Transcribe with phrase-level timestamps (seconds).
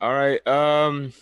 [0.00, 0.44] All right.
[0.48, 1.12] Um,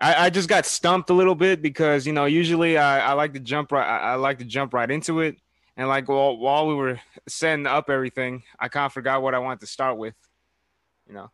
[0.00, 3.32] I, I just got stumped a little bit because you know usually I, I like
[3.34, 5.36] to jump right I, I like to jump right into it
[5.76, 9.38] and like while while we were setting up everything I kind of forgot what I
[9.38, 10.14] wanted to start with,
[11.06, 11.30] you know.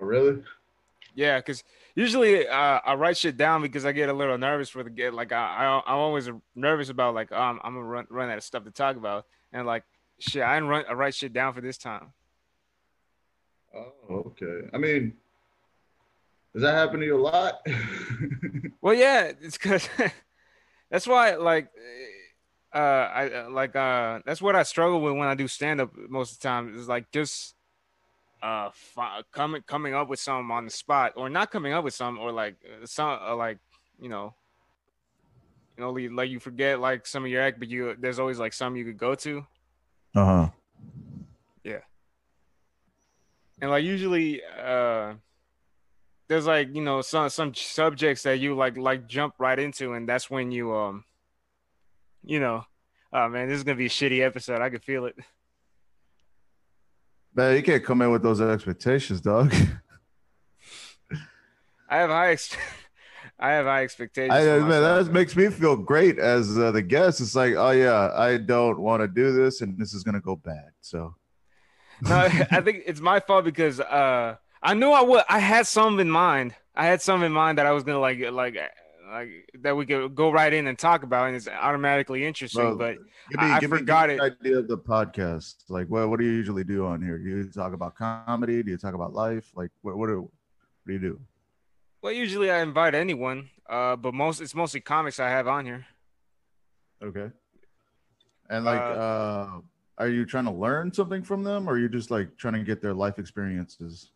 [0.00, 0.42] Oh, really?
[1.14, 1.64] Yeah, because
[1.98, 5.14] usually uh, I write shit down because I get a little nervous for the get.
[5.14, 8.44] Like I, I I'm always nervous about like um I'm gonna run run out of
[8.44, 9.82] stuff to talk about and like
[10.20, 12.12] shit I didn't run I write shit down for this time.
[13.74, 14.68] Oh, okay.
[14.72, 15.14] I mean,
[16.54, 17.60] does that happen to you a lot?
[18.80, 19.88] Well, yeah, it's because
[20.90, 21.68] that's why like
[22.72, 26.32] uh I like uh that's what I struggle with when I do stand up most
[26.32, 27.56] of the time is like just
[28.42, 31.94] uh fi- coming coming up with some on the spot or not coming up with
[31.94, 33.58] some or like uh, some uh, like
[34.00, 34.34] you know
[35.76, 38.52] you know like- you forget like some of your act but you there's always like
[38.52, 39.44] some you could go to
[40.14, 40.48] Uh huh.
[41.64, 41.80] Yeah.
[43.60, 45.14] And like usually uh
[46.28, 50.08] there's like you know some some subjects that you like like jump right into and
[50.08, 51.04] that's when you um
[52.24, 52.64] you know
[53.12, 55.16] oh man this is gonna be a shitty episode i could feel it
[57.34, 59.54] Man, you can't come in with those expectations, dog.
[61.90, 62.54] i have high ex-
[63.38, 67.20] i have high expectations I, man, that makes me feel great as uh, the guest.
[67.20, 70.36] It's like, oh yeah, I don't want to do this, and this is gonna go
[70.36, 70.70] bad.
[70.80, 71.14] So
[72.02, 72.16] no
[72.50, 76.10] i think it's my fault because uh i knew i would i had some in
[76.10, 78.56] mind i had some in mind that i was gonna like like
[79.10, 82.76] like that we could go right in and talk about and it's automatically interesting Well,
[82.76, 82.96] but
[83.30, 85.56] give me, I- I give me, forgot give me an idea of the podcast.
[85.68, 87.18] Like, what what do you usually do on here?
[87.18, 88.62] Do you talk about comedy?
[88.62, 89.50] Do you talk about life?
[89.54, 90.30] Like, what what do, what
[90.86, 91.20] do you do?
[92.00, 95.84] well usually i invite anyone uh but most it's mostly comics i have on here
[97.02, 97.30] Okay.
[98.50, 99.50] And like, Uh, uh,
[99.98, 102.62] are you trying to learn something from them, or are you just like trying to
[102.64, 104.10] get their life experiences?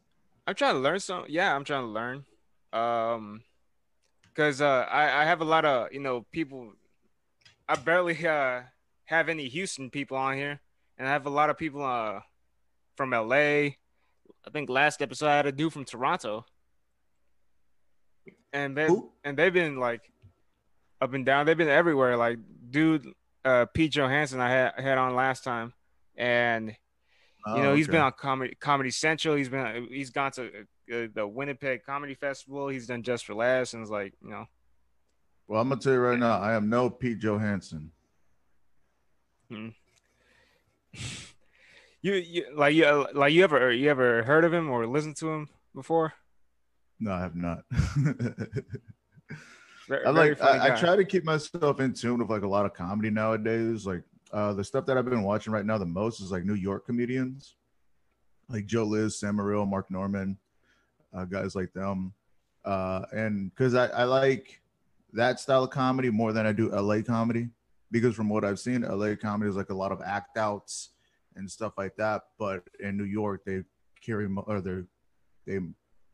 [0.46, 1.24] I'm trying to learn some.
[1.28, 2.24] Yeah, I'm trying to learn.
[2.72, 3.42] Um,
[4.34, 6.72] because uh, I I have a lot of you know people.
[7.68, 8.62] I barely uh
[9.06, 10.60] have any Houston people on here,
[10.98, 12.20] and I have a lot of people uh
[12.96, 13.76] from LA.
[14.44, 16.44] I think last episode I had a dude from Toronto,
[18.52, 19.10] and they Who?
[19.24, 20.02] and they've been like
[21.00, 21.46] up and down.
[21.46, 22.16] They've been everywhere.
[22.16, 22.38] Like
[22.70, 23.06] dude,
[23.44, 25.72] uh, Pete Johansson I had had on last time,
[26.16, 26.76] and
[27.44, 27.92] Oh, you know, he's okay.
[27.96, 29.34] been on comedy Comedy Central.
[29.34, 30.48] He's been he's gone to
[30.92, 32.68] uh, the Winnipeg Comedy Festival.
[32.68, 34.46] He's done Just for Laughs, and it's like you know,
[35.48, 37.90] Well, I'm gonna tell you right now, I am no Pete Johansson.
[39.50, 39.68] Hmm.
[42.02, 45.30] you you like you like you ever you ever heard of him or listened to
[45.30, 46.12] him before?
[47.00, 47.64] No, I have not.
[49.88, 52.66] Very, I like I, I try to keep myself in tune with like a lot
[52.66, 53.86] of comedy nowadays.
[53.86, 56.54] Like uh the stuff that I've been watching right now the most is like New
[56.54, 57.56] York comedians.
[58.48, 60.36] Like Joe List, Sam Morril, Mark Normand,
[61.14, 62.12] uh, guys like them.
[62.64, 64.60] Uh and because I, I like
[65.12, 67.48] that style of comedy more than I do LA comedy.
[67.90, 70.90] Because from what I've seen, LA comedy is like a lot of act outs
[71.36, 72.22] and stuff like that.
[72.38, 73.64] But in New York, they
[74.04, 74.82] carry or they
[75.46, 75.58] they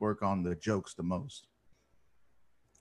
[0.00, 1.46] work on the jokes the most.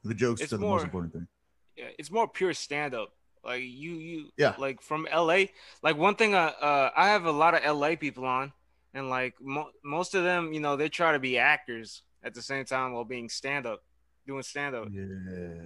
[0.03, 1.27] The jokes It's are the more- most important thing.
[1.75, 3.09] Yeah, it's more pure stand up.
[3.43, 4.55] Like you you Yeah.
[4.57, 5.47] like from LA.
[5.83, 8.51] Like one thing uh, uh I have a lot of LA people on
[8.93, 12.41] and like mo- most of them, you know, they try to be actors at the
[12.41, 13.83] same time while being stand up,
[14.25, 14.87] doing stand up.
[14.91, 15.03] Yeah.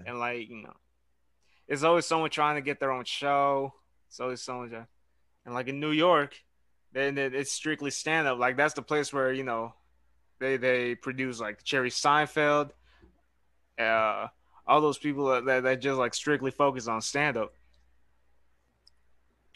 [0.06, 0.74] and like you know,
[1.68, 3.74] it's always someone trying to get their own show.
[4.08, 4.88] It's always someone, trying-
[5.46, 6.36] and like in New York,
[6.92, 8.38] then it's strictly stand up.
[8.38, 9.74] Like that's the place where you know,
[10.40, 12.72] they they produce like Jerry Seinfeld,
[13.80, 14.28] uh,
[14.68, 17.54] all those people that that, that just like strictly focus on stand up.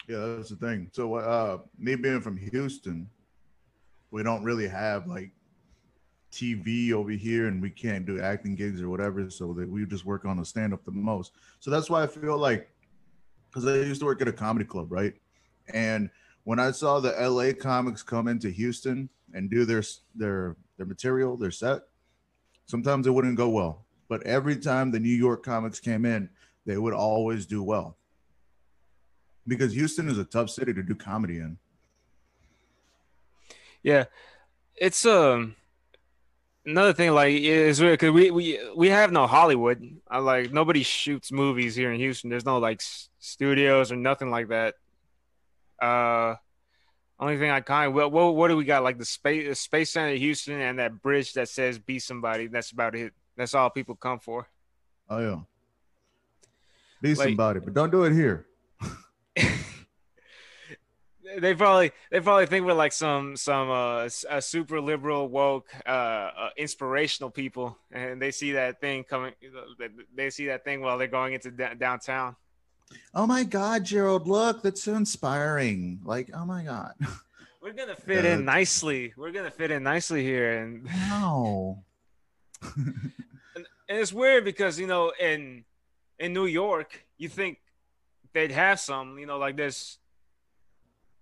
[0.08, 0.88] Yeah, that's the thing.
[0.92, 3.10] So, uh, me being from Houston,
[4.12, 5.32] we don't really have like
[6.32, 9.28] TV over here, and we can't do acting gigs or whatever.
[9.30, 11.32] So that we just work on the stand up the most.
[11.60, 12.68] So that's why I feel like,
[13.48, 15.14] because I used to work at a comedy club, right?
[15.72, 16.10] And
[16.44, 19.82] when I saw the LA comics come into Houston and do their
[20.14, 21.82] their their material, their set,
[22.66, 23.84] sometimes it wouldn't go well.
[24.08, 26.28] But every time the New York comics came in,
[26.64, 27.96] they would always do well.
[29.46, 31.58] Because Houston is a tough city to do comedy in.
[33.82, 34.04] Yeah,
[34.76, 35.54] it's um
[36.66, 39.82] another thing like is weird because we we we have no Hollywood.
[40.08, 42.28] I like nobody shoots movies here in Houston.
[42.30, 44.74] There's no like s- studios or nothing like that.
[45.80, 46.34] Uh,
[47.18, 48.82] only thing I kind of well, what what do we got?
[48.82, 52.70] Like the space the Space Center Houston and that bridge that says "Be Somebody." That's
[52.72, 53.12] about it.
[53.36, 54.48] That's all people come for.
[55.08, 55.40] Oh yeah.
[57.00, 58.46] Be Like- somebody, but don't do it here.
[61.40, 65.90] they probably they probably think we're like some some uh, uh super liberal woke uh,
[65.90, 69.32] uh inspirational people and they see that thing coming
[70.14, 72.36] they see that thing while they're going into da- downtown
[73.14, 75.98] Oh my God, Gerald, look, that's so inspiring.
[76.04, 76.92] Like, oh my God.
[77.66, 81.82] we're gonna fit in nicely we're gonna fit in nicely here and Wow.
[82.76, 85.64] and it's weird because you know in
[86.18, 87.58] in New York you think
[88.32, 89.98] they'd have some you know like this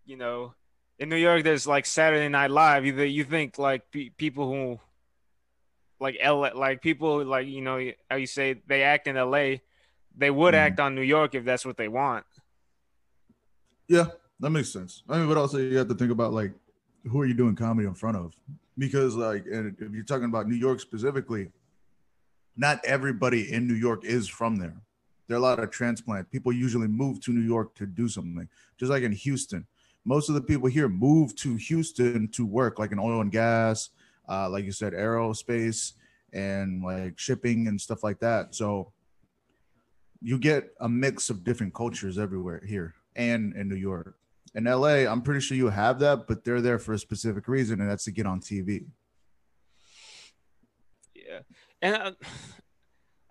[0.07, 0.55] you know
[0.99, 4.81] in New York there's like Saturday Night Live you you think like pe- people who
[6.01, 7.81] like L like people like you know
[8.11, 9.57] how you say they act in LA
[10.17, 10.59] they would Mhm.
[10.59, 12.25] act on New York if that's what they want
[13.89, 14.07] Yeah,
[14.41, 15.03] that makes sense.
[15.09, 16.53] I mean, but also you have to think about like
[17.11, 18.35] who are you doing comedy in front of?
[18.79, 21.51] Because like, and if you're talking about New York specifically,
[22.57, 24.75] not everybody in New York is from there.
[25.27, 26.51] There are a lot of transplant people.
[26.51, 28.49] Usually move to New York to do something,
[28.79, 29.67] just like in Houston.
[30.05, 33.91] Most of the people here move to Houston to work, like in oil and gas,
[34.29, 35.93] uh, like you said, aerospace
[36.33, 38.55] and like shipping and stuff like that.
[38.55, 38.93] So
[40.21, 44.17] you get a mix of different cultures everywhere here and in New York.
[44.55, 47.81] In LA, I'm pretty sure you have that, but they're there for a specific reason,
[47.81, 48.87] and that's to get on TV.
[51.15, 51.41] Yeah,
[51.83, 52.13] and uh,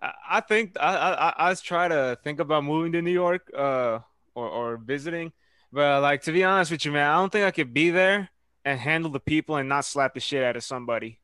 [0.02, 4.00] I, I think I, I I try to think about moving to New York, uh,
[4.34, 5.32] or or visiting,
[5.74, 8.30] but like to be honest with you, man, I don't think I could be there
[8.64, 11.18] and handle the people and not slap the shit out of somebody,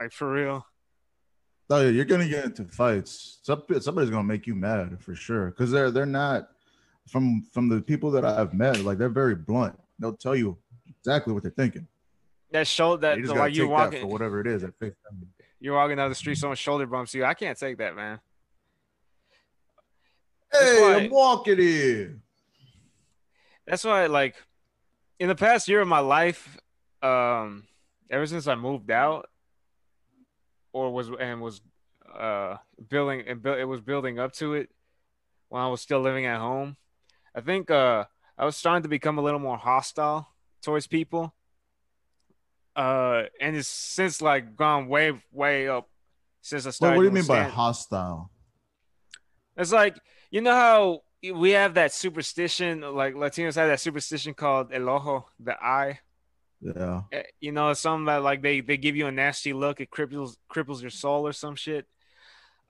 [0.00, 0.66] like for real.
[1.70, 3.38] Oh yeah, you're gonna get into fights.
[3.42, 6.48] Some, somebody's gonna make you mad for sure, because they're they're not
[7.08, 8.80] from from the people that I've met.
[8.80, 9.78] Like they're very blunt.
[9.98, 10.58] They'll tell you
[10.88, 11.86] exactly what they're thinking.
[12.50, 14.64] That show that you gotta like you walking, for whatever it is.
[14.64, 14.92] At face
[15.60, 17.24] you're walking down the street, someone's shoulder bumps you.
[17.24, 18.20] I can't take that, man.
[20.52, 22.20] Hey, I'm walking here.
[23.66, 24.36] That's why like
[25.18, 26.58] in the past year of my life
[27.02, 27.64] um
[28.10, 29.28] ever since i moved out
[30.72, 31.60] or was and was
[32.14, 32.56] uh
[32.88, 34.70] building and built it was building up to it
[35.48, 36.76] when i was still living at home
[37.34, 38.04] i think uh
[38.38, 40.28] i was starting to become a little more hostile
[40.62, 41.34] towards people
[42.76, 45.88] uh and it's since like gone way way up
[46.40, 48.30] since i started what do you mean by hostile?
[49.56, 49.96] it's like
[50.30, 51.00] you know how
[51.32, 56.00] we have that superstition, like Latinos have that superstition called el ojo, the eye.
[56.60, 57.02] Yeah.
[57.12, 60.36] Eh, You know, some that like they they give you a nasty look, it cripples
[60.50, 61.86] cripples your soul or some shit.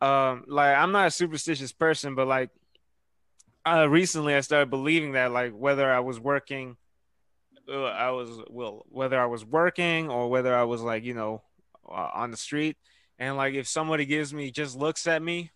[0.01, 2.51] Um, like I'm not a superstitious person, but like
[3.67, 6.77] uh recently I started believing that like whether I was working
[7.67, 11.43] uh, I was well whether I was working or whether I was like, you know,
[11.89, 12.77] uh, on the street
[13.19, 15.51] and like if somebody gives me just looks at me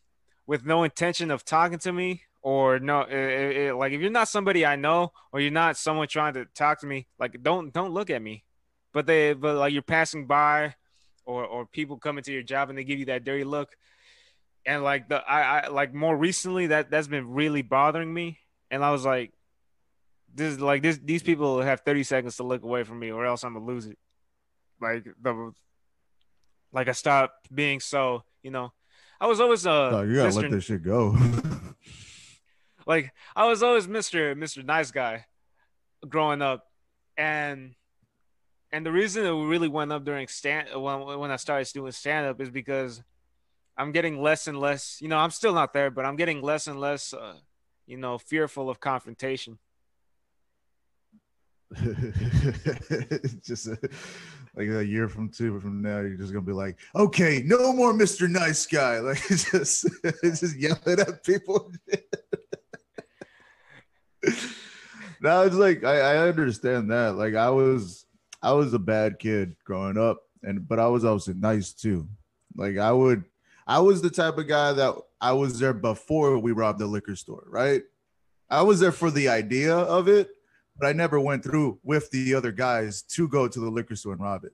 [0.46, 4.28] with no intention of talking to me or no it, it- like if you're not
[4.28, 7.92] somebody I know or you're not someone trying to talk to me like don't don't
[7.92, 8.44] look at me.
[8.92, 10.74] But they but like you're passing by
[11.24, 13.76] or or people coming to your job and they give you that dirty look.
[14.64, 18.38] And like the I, I like more recently that that's been really bothering me.
[18.70, 19.32] And I was like
[20.34, 23.44] this like this these people have 30 seconds to look away from me or else
[23.44, 23.98] I'm gonna lose it.
[24.80, 25.52] Like the
[26.72, 28.72] like I stopped being so you know.
[29.20, 31.16] I was always uh Dog, you gotta let this shit go.
[32.88, 34.34] like I was always Mr.
[34.34, 34.64] Mr.
[34.64, 35.26] Nice Guy
[36.08, 36.64] growing up,
[37.16, 37.74] and
[38.72, 42.26] and the reason it really went up during stand when when I started doing stand
[42.26, 43.02] up is because
[43.76, 44.98] I'm getting less and less.
[45.00, 47.12] You know, I'm still not there, but I'm getting less and less.
[47.12, 47.34] Uh,
[47.86, 49.58] you know, fearful of confrontation.
[53.42, 53.76] just uh,
[54.56, 57.92] like a year from two from now, you're just gonna be like, okay, no more
[57.92, 58.28] Mr.
[58.28, 59.00] Nice Guy.
[59.08, 59.86] Like just
[60.22, 61.70] just yelling at people.
[65.20, 67.16] Now it's like I, I understand that.
[67.16, 68.06] Like I was
[68.42, 72.08] I was a bad kid growing up, and but I was also nice too.
[72.56, 73.24] Like I would
[73.66, 77.16] I was the type of guy that I was there before we robbed the liquor
[77.16, 77.82] store, right?
[78.50, 80.30] I was there for the idea of it,
[80.78, 84.12] but I never went through with the other guys to go to the liquor store
[84.14, 84.52] and rob it.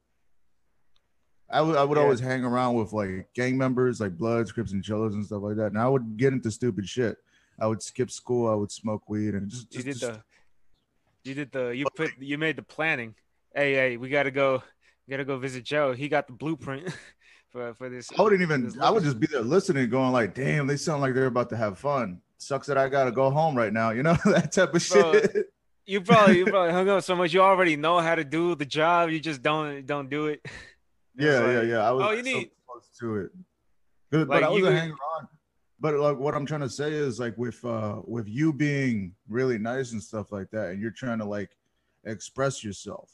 [1.51, 2.03] I would I would Yeah.
[2.05, 5.57] always hang around with like gang members, like Bloods, Crips, and Cholos and stuff like
[5.57, 5.67] that.
[5.67, 7.17] And I would get into stupid shit.
[7.61, 8.49] I would skip school.
[8.51, 10.23] I would smoke weed and just, You just, did the,
[11.25, 13.15] you did the, you put, you made the planning.
[13.55, 14.63] Hey, hey, we gotta go,
[15.07, 15.93] We gotta go visit Joe.
[15.93, 16.89] He got the blueprint
[17.51, 18.11] for for this.
[18.19, 18.73] I wouldn't even.
[18.81, 21.57] I would just be there listening, going like, "Damn, they sound like they're about to
[21.57, 23.91] have fun." Sucks that I gotta go home right now.
[23.97, 25.47] You know that type of Bro, shit.
[25.87, 27.33] You probably you probably hung up so much.
[27.33, 29.11] You already know how to do the job.
[29.11, 30.45] You just don't don't do it.
[31.17, 31.89] Yeah, yeah, like, yeah.
[31.89, 33.31] I was oh, you so need- close to it.
[34.11, 35.29] But, Like, but I wasn't could- hanging around.
[35.85, 39.59] But like what I'm trying to say is like with uh with you being really
[39.59, 41.59] nice and stuff like that, and you're trying to like
[42.05, 43.11] express yourself.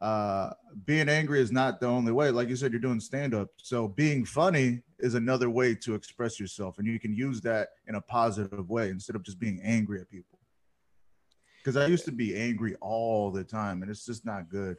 [0.00, 0.48] Uh
[0.86, 2.30] being angry is not the only way.
[2.30, 3.48] Like you said, you're doing stand-up.
[3.58, 7.96] So being funny is another way to express yourself, and you can use that in
[7.96, 10.38] a positive way instead of just being angry at people.
[11.58, 14.78] Because I used to be angry all the time, and it's just not good.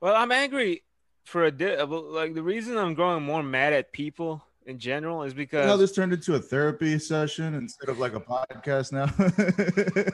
[0.00, 0.84] Well, I'm angry
[1.24, 5.32] for a di- like the reason I'm growing more mad at people in general is
[5.34, 9.06] because You know, this turned into a therapy session instead of like a podcast now.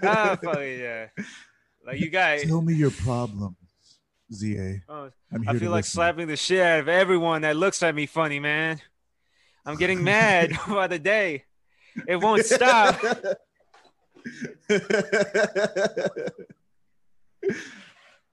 [0.08, 1.08] ah, fuck yeah.
[1.84, 3.56] Like you guys, Tell me your problems,
[4.32, 4.76] ZA.
[4.88, 5.10] oh,
[5.46, 5.92] I feel like listen.
[5.92, 8.80] slapping the shit out of everyone that looks at me funny, man.
[9.66, 11.44] I'm getting mad by the day.
[12.08, 13.00] It won't stop.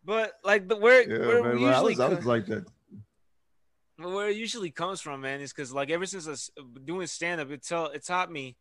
[0.03, 2.65] But like the where yeah, where man, we I usually was, I was like that.
[4.03, 6.51] Where it usually comes from, man, is because like ever since I s-
[6.83, 8.55] doing stand up, it tell it taught me.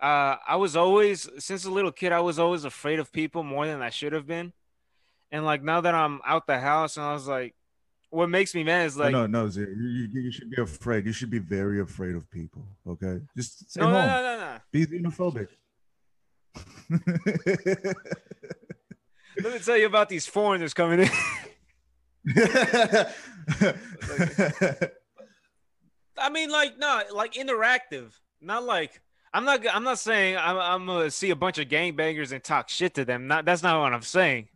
[0.00, 3.66] Uh, I was always since a little kid, I was always afraid of people more
[3.66, 4.52] than I should have been,
[5.30, 7.54] and like now that I'm out the house, and I was like,
[8.10, 9.66] what makes me mad is like, no, no, Z, you,
[10.12, 11.06] you, you should be afraid.
[11.06, 12.64] You should be very afraid of people.
[12.86, 14.56] Okay, just stay no, no, no, no, no.
[14.72, 15.48] Be xenophobic.
[19.42, 21.08] Let me tell you about these foreigners coming in.
[26.16, 29.00] I mean, like, no, like interactive, not like
[29.34, 29.60] I'm not.
[29.70, 33.04] I'm not saying I'm, I'm gonna see a bunch of gangbangers and talk shit to
[33.04, 33.26] them.
[33.26, 34.48] Not that's not what I'm saying.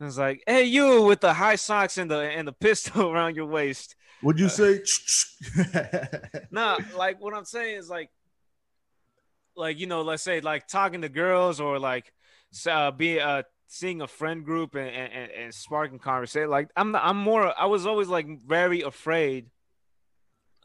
[0.00, 3.46] It's like, hey, you with the high socks and the and the pistol around your
[3.46, 3.94] waist.
[4.22, 4.80] Would you say?
[6.50, 8.10] No, like what I'm saying is like,
[9.56, 12.12] like you know, let's say like talking to girls or like
[12.68, 16.50] uh, be uh seeing a friend group and and, and- sparking conversation.
[16.50, 17.52] Like I'm I'm more.
[17.58, 19.46] I was always like very afraid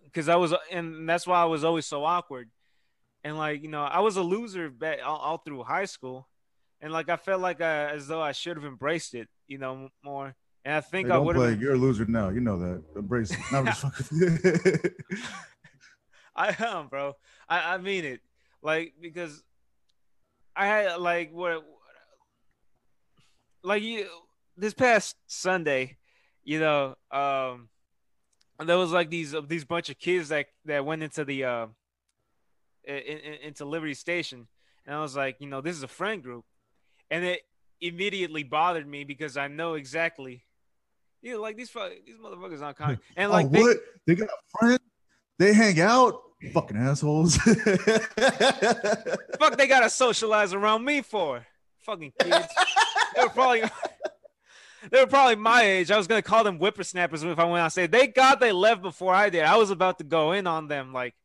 [0.06, 2.50] because I was and that's why I was always so awkward.
[3.24, 6.28] And like you know, I was a loser back all, all through high school,
[6.82, 9.90] and like I felt like uh, as though I should have embraced it, you know,
[10.04, 10.36] more.
[10.66, 11.62] And I think Hey, I would have.
[11.62, 12.30] You're a loser now.
[12.30, 12.84] You know that.
[12.96, 13.40] Embrace it.
[13.52, 14.92] No, I'm just fucking.
[16.36, 17.14] I am, bro.
[17.48, 18.22] I, I mean it.
[18.62, 19.44] Like because
[20.56, 21.64] I had like what
[23.64, 24.08] like you
[24.58, 25.98] this past Sunday,
[26.44, 27.70] you know, um
[28.60, 31.68] there was like these uh, these bunch of kids that that went into the uh
[32.84, 34.48] in, in, into Liberty Station
[34.86, 36.46] and I was like, you know, this is a friend group.
[37.12, 37.42] And it
[37.80, 40.44] immediately bothered me because I know exactly
[41.22, 41.72] you know, like these
[42.06, 43.78] these motherfuckers aren't kind and like oh, they, what?
[44.08, 44.80] They got a friend.
[45.38, 46.22] They hang out.
[46.54, 47.36] Fucking assholes.
[47.38, 47.58] fuck
[49.58, 51.46] they gotta socialize around me for?
[51.90, 52.48] Fucking kids.
[53.16, 53.64] they were probably
[54.92, 55.90] they were probably my age.
[55.90, 57.90] I was gonna call them whippersnappers if I went on stage.
[57.90, 59.44] They got they left before I did.
[59.44, 61.16] I was about to go in on them, like,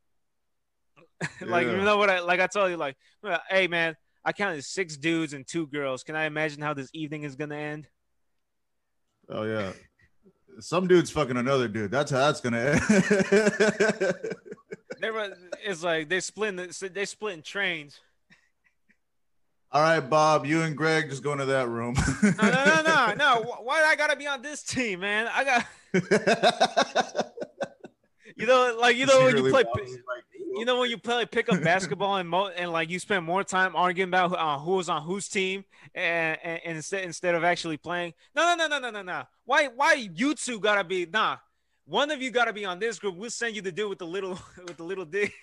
[1.42, 1.73] like Yeah.
[1.76, 2.40] you know what I like.
[2.40, 2.97] I told you, like,
[3.50, 3.94] hey man,
[4.25, 6.02] I counted six dudes and two girls.
[6.02, 7.87] Can I imagine how this evening is gonna end?
[9.28, 9.73] oh yeah.
[10.61, 11.90] Some dude's fucking another dude.
[11.90, 14.14] That's how that's gonna end.
[15.00, 18.00] They were, it's like they split the, they split in trains.
[19.75, 20.47] All right, Bob.
[20.47, 21.97] You and Greg just go into that room.
[22.23, 23.43] No, no, no, no, no.
[23.64, 25.28] Why I gotta be on this team, man?
[25.35, 25.66] I got
[28.37, 29.64] you know, like you know when you play.
[30.57, 33.75] You know when you play pickup basketball and mo- and like you spend more time
[33.75, 35.64] arguing about uh, who was on whose team
[35.97, 38.14] and, and, and instead instead of actually playing.
[38.37, 39.25] No, no, no, no, no, no, no.
[39.45, 41.38] Why why you two gotta be nah?
[41.87, 43.16] One of you gotta be on this group.
[43.16, 45.35] We'll send you the dude with the little with the little dick.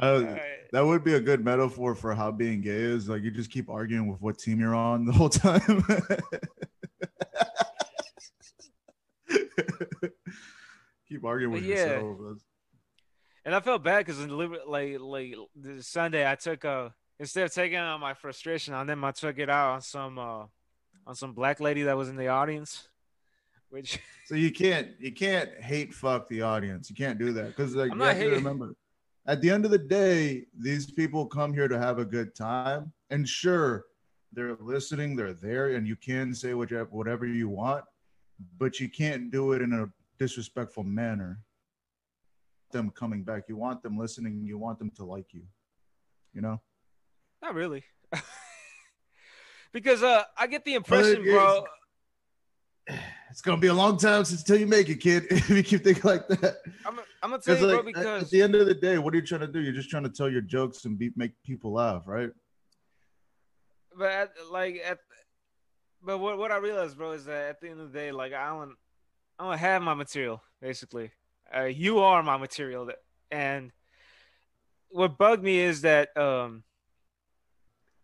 [0.00, 0.40] Right.
[0.72, 3.08] that would be a good metaphor for how being gay is.
[3.08, 5.84] Like you just keep arguing with what team you're on the whole time.
[11.08, 11.84] keep arguing with But yeah.
[11.84, 12.38] yourself.
[13.44, 14.18] And I felt bad because
[14.66, 19.04] like like this Sunday I took a instead of taking out my frustration on them,
[19.04, 20.44] I took it out on some uh
[21.06, 22.88] on some black lady that was in the audience,
[23.70, 26.90] which So you can't you can't hate fuck the audience.
[26.90, 28.74] You can't do that because like I'm you have to remember
[29.26, 32.92] at the end of the day, these people come here to have a good time.
[33.10, 33.86] And sure,
[34.32, 37.84] they're listening, they're there, and you can say whatever whatever you want,
[38.58, 39.86] but you can't do it in a
[40.18, 41.40] disrespectful manner.
[42.72, 45.42] Them coming back, you want them listening, you want them to like you.
[46.32, 46.60] You know?
[47.42, 47.84] Not really.
[49.72, 51.64] because uh I get the impression, bro.
[53.30, 55.26] It's gonna be a long time since until you make it, kid.
[55.30, 56.56] if you keep thinking like that.
[56.84, 58.98] I'm, I'm gonna tell you, bro, like, at- because at the end of the day,
[58.98, 59.60] what are you trying to do?
[59.60, 62.30] You're just trying to tell your jokes and be, make people laugh, right?
[63.96, 64.98] but at, like at
[66.02, 68.32] but what what I realized, bro, is that at the end of the day, like
[68.32, 68.74] I don't
[69.38, 71.12] I don't have my material, basically.
[71.56, 72.86] uh, you are my material.
[72.86, 72.96] That,
[73.30, 73.70] and
[74.88, 76.64] what bugged me is that um,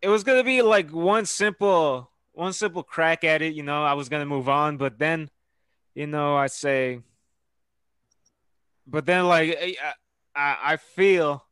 [0.01, 3.55] it was gonna be like one simple one simple crack at it.
[3.55, 5.29] You know, I was gonna move on, but then,
[5.95, 7.01] you know, I say,
[8.85, 9.75] but then like I
[10.35, 11.43] I, I feel.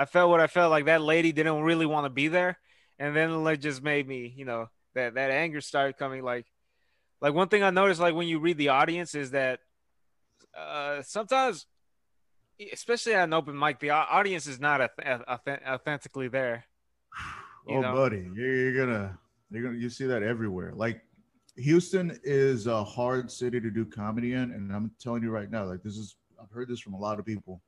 [0.00, 2.56] I felt what I felt like that lady didn't really want to be there,
[3.00, 6.22] and then it just made me, you know, that that anger started coming.
[6.22, 6.46] Like,
[7.20, 9.58] like one thing I noticed, like when you read the audience, is that
[10.56, 11.66] uh, sometimes,
[12.72, 14.88] especially at an open mic, the audience is not
[15.28, 16.64] authentically there.
[17.68, 17.92] oh, know?
[17.92, 19.18] buddy, you're, you're gonna
[19.50, 20.72] you're gonna you see that everywhere.
[20.74, 21.02] Like
[21.56, 25.64] Houston is a hard city to do comedy in, and I'm telling you right now,
[25.64, 27.62] like this is I've heard this from a lot of people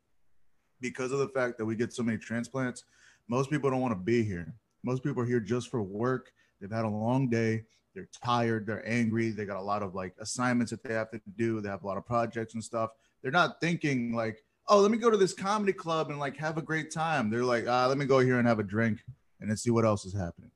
[0.81, 2.85] because of the fact that we get so many transplants.
[3.29, 4.55] Most people don't want to be here.
[4.83, 6.33] Most people are here just for work.
[6.61, 7.65] They've had a long day.
[7.95, 8.67] They're tired.
[8.67, 9.31] They're angry.
[9.31, 11.61] They got a lot of like assignments that they have to do.
[11.61, 12.91] They have a lot of projects and stuff.
[13.23, 16.57] They're not thinking like, oh, let me go to this comedy club and like have
[16.57, 17.31] a great time.
[17.31, 19.01] They're like, ah, let me go here and have a drink
[19.41, 20.51] and then see what else is happening.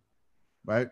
[0.64, 0.88] Right.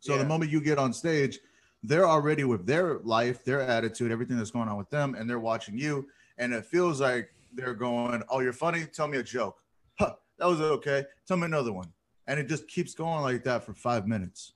[0.00, 0.18] So yeah.
[0.22, 1.38] the moment you get on stage,
[1.82, 5.40] they're already with their life, their attitude, everything that's going on with them, and they're
[5.40, 6.08] watching you.
[6.38, 8.86] And it feels like they're going, Oh, you're funny.
[8.86, 9.62] Tell me a joke.
[9.98, 11.04] Huh, that was okay.
[11.26, 11.92] Tell me another one.
[12.26, 14.54] And it just keeps going like that for five minutes.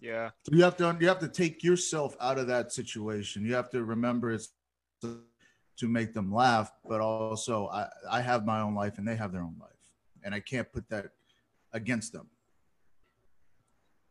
[0.00, 0.30] Yeah.
[0.44, 3.44] So you have to you have to take yourself out of that situation.
[3.44, 4.52] You have to remember it's
[5.02, 5.20] to,
[5.78, 9.32] to make them laugh, but also I, I have my own life and they have
[9.32, 9.70] their own life.
[10.22, 11.10] And I can't put that
[11.72, 12.28] against them.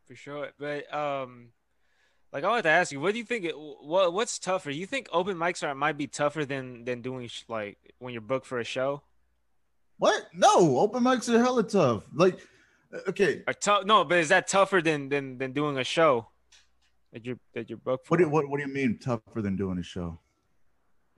[0.05, 0.49] For sure.
[0.59, 1.49] But um
[2.31, 3.45] like I wanted to ask you, what do you think?
[3.45, 4.69] It, what what's tougher?
[4.69, 8.21] You think open mics are might be tougher than than doing sh- like when you're
[8.21, 9.03] booked for a show?
[9.97, 10.27] What?
[10.33, 12.03] No, open mics are hella tough.
[12.13, 12.39] Like
[12.93, 13.43] uh, okay.
[13.61, 13.85] tough.
[13.85, 16.27] No, but is that tougher than than than doing a show
[17.13, 18.15] that you're that you're booked for?
[18.15, 20.19] What do, what what do you mean tougher than doing a show?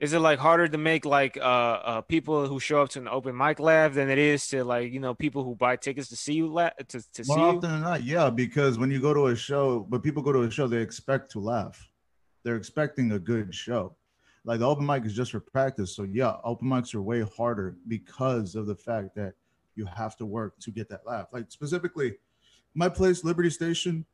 [0.00, 3.08] Is it like harder to make like uh, uh people who show up to an
[3.08, 6.16] open mic laugh than it is to like you know people who buy tickets to
[6.16, 7.60] see you laugh to, to More see often you?
[7.60, 8.30] than not, yeah.
[8.30, 11.32] Because when you go to a show, but people go to a show, they expect
[11.32, 11.88] to laugh.
[12.44, 13.96] They're expecting a good show.
[14.44, 15.96] Like the open mic is just for practice.
[15.96, 19.34] So yeah, open mics are way harder because of the fact that
[19.74, 21.26] you have to work to get that laugh.
[21.32, 22.16] Like specifically,
[22.74, 24.04] my place, Liberty Station.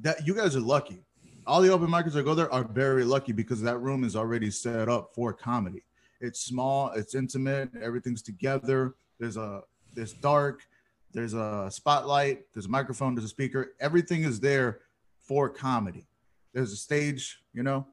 [0.00, 1.04] That you guys are lucky.
[1.48, 4.50] All the open micers that go there are very lucky because that room is already
[4.50, 5.82] set up for comedy.
[6.20, 8.96] It's small, it's intimate, everything's together.
[9.18, 9.62] There's a
[9.94, 10.66] there's dark,
[11.14, 13.72] there's a spotlight, there's a microphone, there's a speaker.
[13.80, 14.80] Everything is there
[15.22, 16.06] for comedy.
[16.52, 17.86] There's a stage, you know.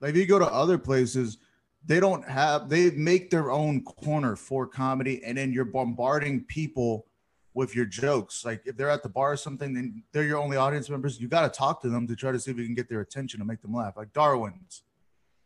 [0.00, 1.38] Like if you go to other places,
[1.86, 7.06] they don't have they make their own corner for comedy and then you're bombarding people
[7.54, 8.44] with your jokes.
[8.44, 11.28] Like if they're at the bar or something then they're your only audience members you
[11.28, 13.40] got to talk to them to try to see if you can get their attention
[13.40, 13.96] and make them laugh.
[13.96, 14.82] Like darwin's.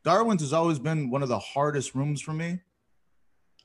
[0.04, 2.60] Darwin's has always been one of the hardest rooms for me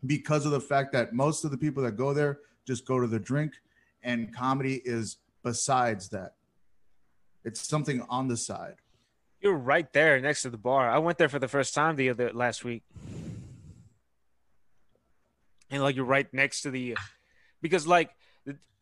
[0.06, 3.08] because of the fact that most of the people that go there just go to
[3.08, 3.54] the drink
[4.04, 6.36] and comedy is besides that.
[7.44, 8.76] It's something on the side.
[9.42, 10.90] You're right there next to the bar.
[10.90, 12.84] I went there for the first time the other last week.
[15.72, 16.98] And like you're right next to the
[17.62, 18.12] because like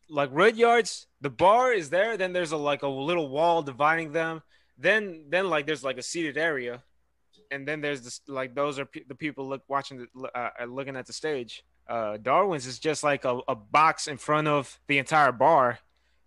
[0.10, 4.42] like Rudyard's, the bar is there, then there's a like a little wall dividing them.
[4.78, 6.84] Then then like there's like a seated area.
[7.50, 10.96] And then there's this like those are pe- the people look watching the uh, looking
[10.96, 11.64] at the stage.
[11.88, 15.80] Uh Darwin's is just like a, a box in front of the entire bar.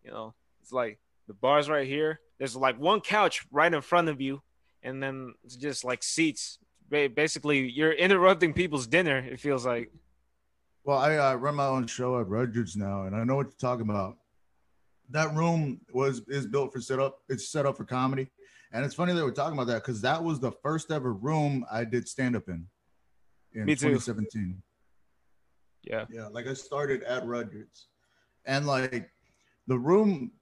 [0.05, 4.09] You know, it's like the bar's right here there's like one couch right in front
[4.09, 4.43] of you,
[4.83, 6.59] and then it's just like seats.
[6.89, 9.19] Basically, you're interrupting people's dinner.
[9.19, 9.93] It feels like.
[10.85, 13.55] Well, I uh, run my own show at Rudyard's now, and I know what you're
[13.59, 14.17] talking about.
[15.11, 17.19] That room was is built for set up.
[17.29, 18.31] It's set up for comedy,
[18.73, 21.65] and it's funny that we're talking about that because that was the first ever room
[21.71, 22.67] I did stand up in.
[23.53, 23.89] In Me too.
[23.89, 24.63] 2017.
[25.83, 26.05] Yeah.
[26.11, 27.89] Yeah, like I started at Rudyard's,
[28.47, 29.11] and like
[29.67, 30.33] the room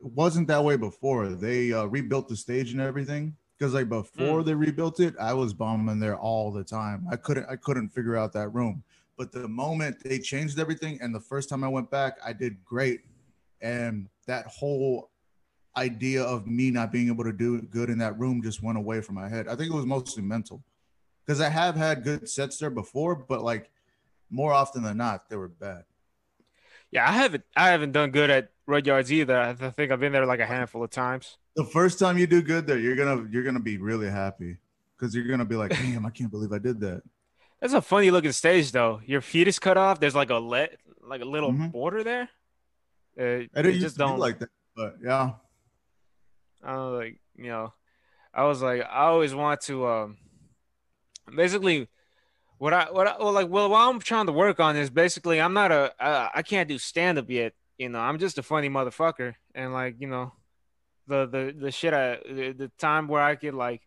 [0.00, 1.28] wasn't that way before.
[1.28, 3.36] They uh, rebuilt the stage and everything.
[3.58, 4.44] Because like before mm.
[4.44, 7.06] they rebuilt it, I was bombing there all the time.
[7.10, 8.82] I couldn't I couldn't figure out that room.
[9.22, 12.64] But the moment they changed everything, and the first time I went back, I did
[12.64, 13.02] great.
[13.60, 15.10] And that whole
[15.76, 19.00] idea of me not being able to do good in that room just went away
[19.00, 19.46] from my head.
[19.46, 20.64] I think it was mostly mental.
[21.24, 23.70] Because I have had good sets there before, but like
[24.28, 25.84] more often than not, they were bad.
[26.90, 29.38] Yeah, I haven't I haven't done good at Rudyard's either.
[29.40, 31.38] I think I've been there like a handful of times.
[31.54, 34.56] The first time you do good there, you're gonna you're gonna be really happy
[34.98, 37.02] because you're gonna be like, damn, I can't believe I did that.
[37.62, 39.00] That's a funny looking stage though.
[39.06, 40.00] Your feet is cut off.
[40.00, 41.68] There's like a let like a little mm-hmm.
[41.68, 42.28] border there.
[43.16, 45.34] Uh, I didn't just don't like that, but yeah.
[46.64, 47.72] I don't like you know,
[48.34, 50.18] I was like, I always want to, um,
[51.34, 51.88] basically,
[52.58, 55.40] what I what I, well like well what I'm trying to work on is basically
[55.40, 57.52] I'm not a I, I can't do stand up yet.
[57.78, 60.32] You know, I'm just a funny motherfucker, and like you know,
[61.06, 63.82] the the the shit I the, the time where I could like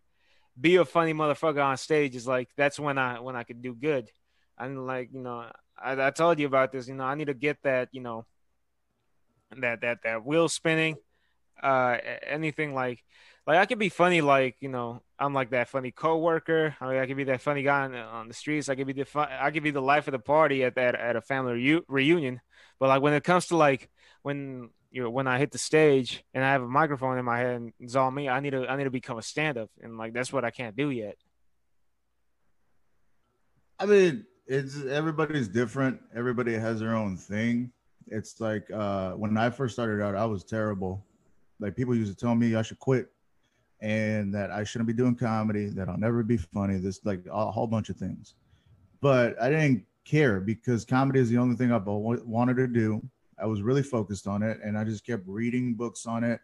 [0.59, 3.73] be a funny motherfucker on stage is like that's when I when I could do
[3.73, 4.09] good.
[4.57, 5.45] And like you know,
[5.77, 6.87] I, I told you about this.
[6.87, 8.25] You know, I need to get that you know
[9.57, 10.95] that that that wheel spinning.
[11.61, 13.03] Uh, anything like
[13.47, 16.75] like I could be funny, like you know, I'm like that funny coworker.
[16.79, 18.69] I mean, I could be that funny guy on, on the streets.
[18.69, 21.15] I could be the I could be the life of the party at that at
[21.15, 22.41] a family reunion.
[22.79, 23.89] But like when it comes to like
[24.23, 27.39] when you know when I hit the stage and I have a microphone in my
[27.39, 29.69] head and it's all me, I need to I need to become a stand up,
[29.81, 31.17] and like that's what I can't do yet.
[33.77, 35.99] I mean, it's everybody's different.
[36.15, 37.73] Everybody has their own thing.
[38.07, 41.05] It's like uh when I first started out, I was terrible.
[41.59, 43.11] Like people used to tell me I should quit
[43.81, 47.51] and that I shouldn't be doing comedy, that I'll never be funny, this like a
[47.51, 48.35] whole bunch of things.
[49.01, 53.01] But I didn't care because comedy is the only thing I've wanted to do.
[53.39, 56.39] I was really focused on it and I just kept reading books on it,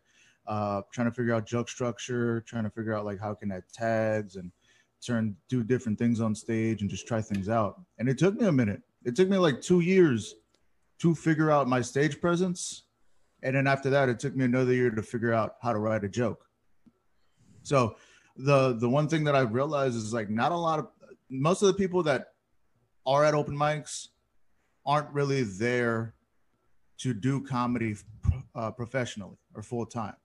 [0.47, 3.61] uh, trying to figure out joke structure, trying to figure out like how can I
[3.73, 4.51] tags and
[5.05, 7.81] turn do different things on stage and just try things out.
[7.97, 8.81] And it took me a minute.
[9.03, 10.35] It took me like two years
[10.99, 12.83] to figure out my stage presence.
[13.41, 16.03] And then after that, it took me another year to figure out how to write
[16.03, 16.45] a joke.
[17.63, 17.95] So
[18.37, 20.87] the the one thing that I've realized is like not a lot of
[21.29, 22.27] most of the people that
[23.05, 24.09] are at open mics
[24.85, 26.13] aren't really there
[27.01, 27.95] to do comedy
[28.55, 30.15] uh, professionally or full time.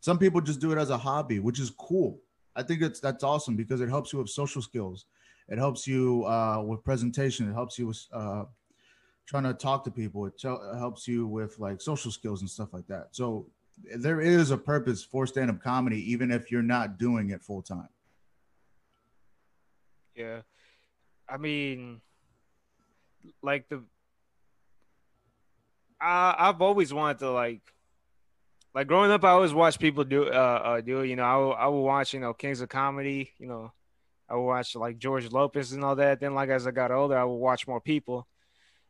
[0.00, 2.20] Some people just do it as a hobby, which is cool.
[2.54, 5.06] I think it's that's awesome because it helps you with social skills.
[5.48, 7.48] It helps you uh, with presentation.
[7.48, 8.44] It helps you with uh,
[9.26, 10.26] trying to talk to people.
[10.26, 13.08] It helps you with like social skills and stuff like that.
[13.12, 13.46] So
[13.96, 17.88] there is a purpose for stand-up comedy even if you're not doing it full time
[20.14, 20.40] yeah
[21.28, 22.00] i mean
[23.42, 23.82] like the
[26.06, 27.62] I, i've always wanted to like
[28.74, 31.08] like growing up i always watched people do uh, uh do it.
[31.08, 33.72] You know I will, I will watch you know kings of comedy you know.
[34.28, 36.18] I would watch like george lopez and all that.
[36.20, 38.26] Then like as i got older i would watch more people.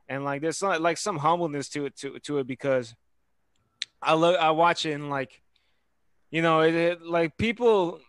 [0.09, 2.95] And like there's some, like some humbleness to it to, to it because
[4.01, 5.43] I look, I watch it and like,
[6.31, 8.01] you know, it, it, like people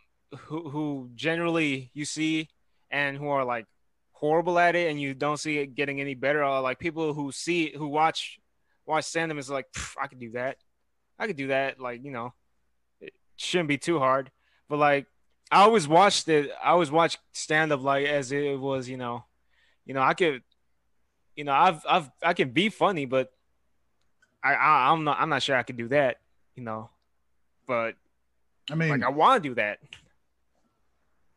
[0.45, 2.49] who who generally you see
[2.91, 3.65] and who are like
[4.11, 6.45] horrible at it, and you don't see it getting any better.
[6.59, 8.39] Like people who see who watch
[8.87, 9.67] watch stand up is like,
[10.01, 10.57] I could do that,
[11.19, 11.79] I could do that.
[11.79, 12.33] Like you know,
[13.01, 14.31] it shouldn't be too hard.
[14.69, 15.07] But like,
[15.51, 16.51] I always watched it.
[16.63, 19.23] I always watch stand up like as it was, you know,
[19.85, 20.41] you know, I could,
[21.35, 23.31] you know, I've I've I can be funny, but
[24.43, 26.17] I, I am not I'm not sure I could do that,
[26.55, 26.89] you know.
[27.67, 27.95] But
[28.69, 29.79] I mean, like I want to do that.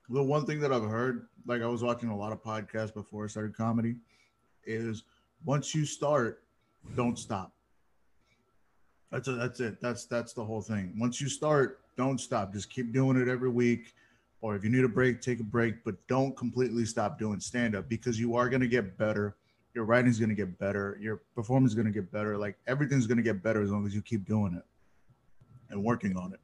[0.09, 3.25] The one thing that I've heard, like I was watching a lot of podcasts before
[3.25, 3.97] I started comedy,
[4.65, 5.05] is
[5.45, 6.43] once you start,
[6.97, 7.53] don't stop.
[9.11, 9.81] That's a, that's it.
[9.81, 10.95] That's that's the whole thing.
[10.99, 12.53] Once you start, don't stop.
[12.53, 13.95] Just keep doing it every week.
[14.43, 17.75] Or if you need a break, take a break, but don't completely stop doing stand
[17.75, 19.37] up because you are going to get better
[19.75, 23.07] your writing's going to get better your performance is going to get better like everything's
[23.07, 24.65] going to get better as long as you keep doing it
[25.71, 26.41] and working on it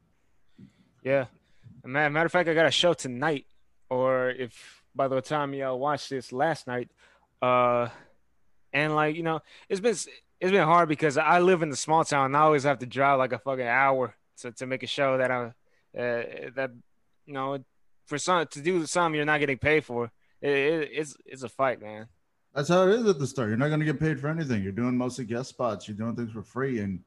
[1.02, 1.26] yeah
[1.84, 3.46] matter of fact i got a show tonight
[3.90, 6.90] or if by the time y'all watch this last night
[7.42, 7.88] uh
[8.72, 9.96] and like you know it's been
[10.40, 12.86] it's been hard because i live in the small town and i always have to
[12.86, 16.70] drive like a fucking hour to, to make a show that i uh, that
[17.24, 17.58] you know
[18.04, 21.48] for some to do something you're not getting paid for it, it, it's it's a
[21.48, 22.06] fight man
[22.56, 23.48] that's how it is at the start.
[23.48, 24.62] You're not going to get paid for anything.
[24.62, 25.86] You're doing mostly guest spots.
[25.86, 27.00] You're doing things for free, and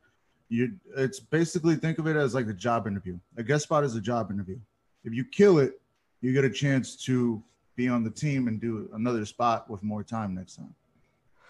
[0.48, 0.74] you.
[0.96, 3.18] It's basically think of it as like a job interview.
[3.36, 4.60] A guest spot is a job interview.
[5.04, 5.82] If you kill it,
[6.22, 7.42] you get a chance to
[7.76, 10.76] be on the team and do another spot with more time next time.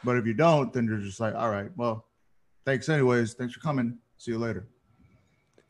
[0.03, 2.05] But if you don't, then you're just like, all right, well,
[2.65, 3.33] thanks anyways.
[3.33, 3.97] Thanks for coming.
[4.17, 4.67] See you later.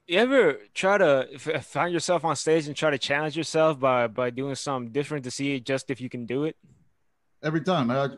[0.07, 4.07] You ever try to uh, find yourself on stage and try to challenge yourself by
[4.07, 6.55] by doing something different to see just if you can do it?
[7.43, 7.91] every time.
[7.91, 8.09] I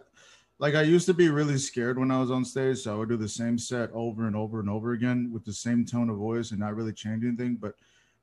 [0.59, 3.09] like I used to be really scared when I was on stage, so I would
[3.09, 6.17] do the same set over and over and over again with the same tone of
[6.17, 7.55] voice and not really change anything.
[7.55, 7.75] But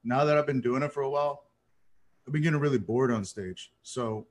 [0.04, 1.44] now that I've been doing it for a while,
[2.26, 3.72] I've been getting really bored on stage.
[3.82, 4.26] So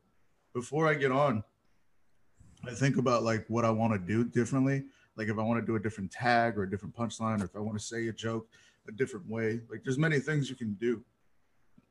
[0.54, 1.44] before I get on,
[2.66, 4.84] I think about like what I want to do differently.
[5.16, 7.56] Like if I want to do a different tag or a different punchline, or if
[7.56, 8.48] I want to say a joke
[8.88, 9.60] a different way.
[9.70, 11.04] Like there's many things you can do.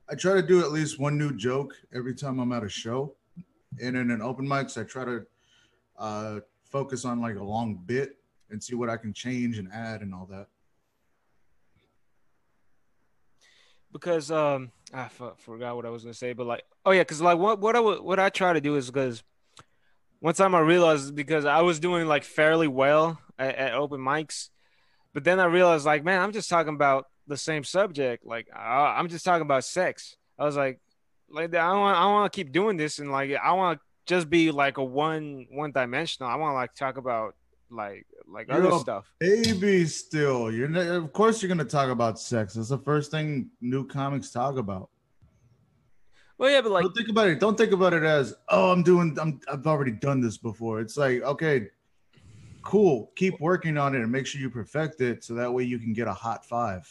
[0.09, 3.14] I try to do at least one new joke every time I'm at a show
[3.81, 5.26] and in an open mics, I try to
[5.98, 8.18] uh, focus on like a long bit
[8.50, 10.46] and see what I can change and add and all that.
[13.92, 17.22] because um I f- forgot what I was gonna say, but like oh yeah, because
[17.22, 19.22] like what what I would what I try to do is because
[20.27, 24.49] one time I realized because I was doing like fairly well at, at open mics,
[25.15, 28.27] but then I realized like man, I'm just talking about the same subject.
[28.27, 30.17] Like I, I'm just talking about sex.
[30.37, 30.81] I was like,
[31.31, 34.29] like I want I want to keep doing this and like I want to just
[34.29, 36.29] be like a one one dimensional.
[36.29, 37.37] I want to like talk about
[37.71, 39.09] like like You're other stuff.
[39.21, 42.55] Baby, still, you're of course you're gonna talk about sex.
[42.55, 44.91] That's the first thing new comics talk about.
[46.38, 47.40] Well, yeah, but like don't think about it.
[47.40, 49.16] Don't think about it as, oh, I'm doing.
[49.20, 49.40] I'm.
[49.51, 50.81] I've already done this before.
[50.81, 51.68] It's like, okay,
[52.62, 53.11] cool.
[53.16, 55.94] Keep working on it and make sure you perfect it, so that way you can
[55.94, 56.87] get a hot five.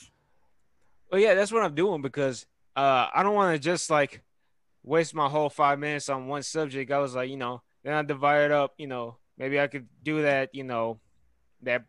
[1.12, 4.24] Well, yeah, that's what I'm doing because uh, I don't want to just like
[4.84, 6.92] waste my whole five minutes on one subject.
[6.92, 8.74] I was like, you know, then I divide it up.
[8.78, 10.56] You know, maybe I could do that.
[10.56, 11.00] You know,
[11.62, 11.84] that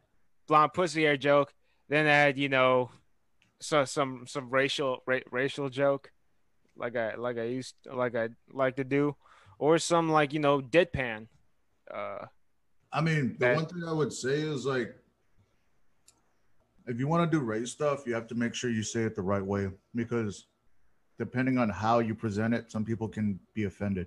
[0.47, 1.55] blonde pussy hair joke.
[1.89, 2.91] Then add, you know,
[3.61, 6.11] so some some racial ra- racial joke,
[6.77, 9.17] like I like I used like I like to do,
[9.59, 11.29] or some like you know deadpan.
[11.93, 12.27] Uh,
[12.93, 14.95] I mean, the That- one thing I would say is like,
[16.87, 19.15] if you want to do race stuff, you have to make sure you say it
[19.15, 20.47] the right way because
[21.19, 24.07] depending on how you present it, some people can be offended.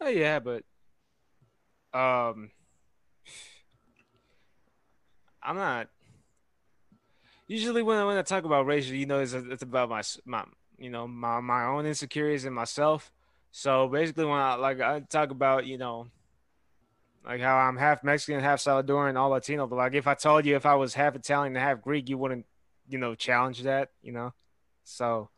[0.00, 0.64] Oh yeah, but
[1.92, 2.50] um,
[5.42, 5.88] I'm not.
[7.46, 10.44] Usually, when I, when I talk about race, you know, it's, it's about my my
[10.78, 13.12] you know my my own insecurities and myself.
[13.50, 16.08] So basically, when I like I talk about you know
[17.24, 20.56] like how I'm half Mexican, half Salvadoran, all Latino, but like if I told you
[20.56, 22.46] if I was half Italian and half Greek, you wouldn't
[22.88, 24.32] you know challenge that, you know.
[24.84, 25.30] So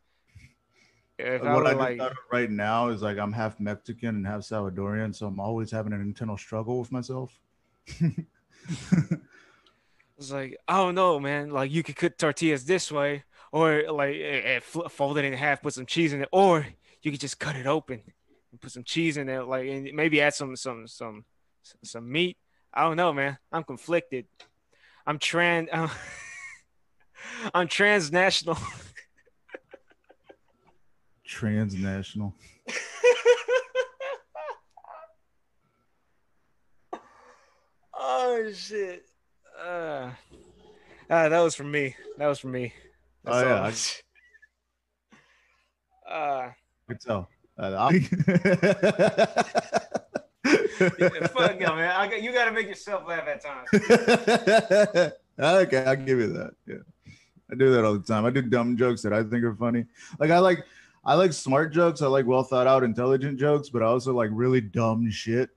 [1.18, 4.40] if I what were I like right now is like I'm half Mexican and half
[4.40, 7.38] Salvadorian, so I'm always having an internal struggle with myself.
[10.18, 11.50] It's like, oh no, man!
[11.50, 15.62] Like you could cook tortillas this way, or like eh, fl- fold it in half,
[15.62, 16.66] put some cheese in it, or
[17.02, 18.02] you could just cut it open
[18.52, 21.24] and put some cheese in there, like and maybe add some some some
[21.82, 22.36] some meat.
[22.72, 23.38] I don't know, man.
[23.52, 24.26] I'm conflicted.
[25.06, 25.68] I'm trans.
[25.72, 25.88] I'm,
[27.54, 28.58] I'm transnational.
[31.24, 32.34] Transnational.
[37.94, 39.04] oh shit.
[39.60, 40.10] Uh,
[41.10, 41.96] uh, that was for me.
[42.18, 42.72] That was for me.
[43.26, 43.72] Oh, yeah, all.
[46.08, 46.54] Uh, I
[46.88, 47.28] can tell.
[47.58, 47.90] Uh,
[50.98, 51.90] yeah, fuck no, man.
[51.90, 53.68] I got, you got to make yourself laugh at times.
[55.38, 56.54] okay, I'll give you that.
[56.66, 56.76] Yeah.
[57.50, 58.24] I do that all the time.
[58.24, 59.86] I do dumb jokes that I think are funny.
[60.18, 60.64] Like I like
[61.04, 62.02] I like smart jokes.
[62.02, 65.50] I like well thought out, intelligent jokes, but I also like really dumb shit.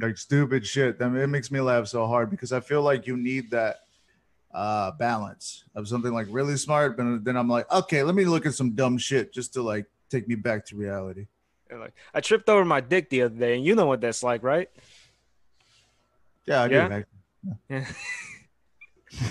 [0.00, 0.98] Like stupid shit.
[0.98, 3.80] That it makes me laugh so hard because I feel like you need that
[4.52, 8.46] uh balance of something like really smart, but then I'm like, okay, let me look
[8.46, 11.26] at some dumb shit just to like take me back to reality.
[11.70, 14.42] Like I tripped over my dick the other day, and you know what that's like,
[14.42, 14.68] right?
[16.46, 16.88] Yeah, I Yeah?
[16.88, 17.04] do.
[17.68, 17.84] Yeah.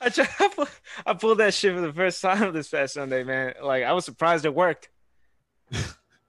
[0.00, 0.68] I, tried, I, pulled,
[1.06, 3.54] I pulled that shit for the first time this past Sunday, man.
[3.62, 4.88] Like I was surprised it worked.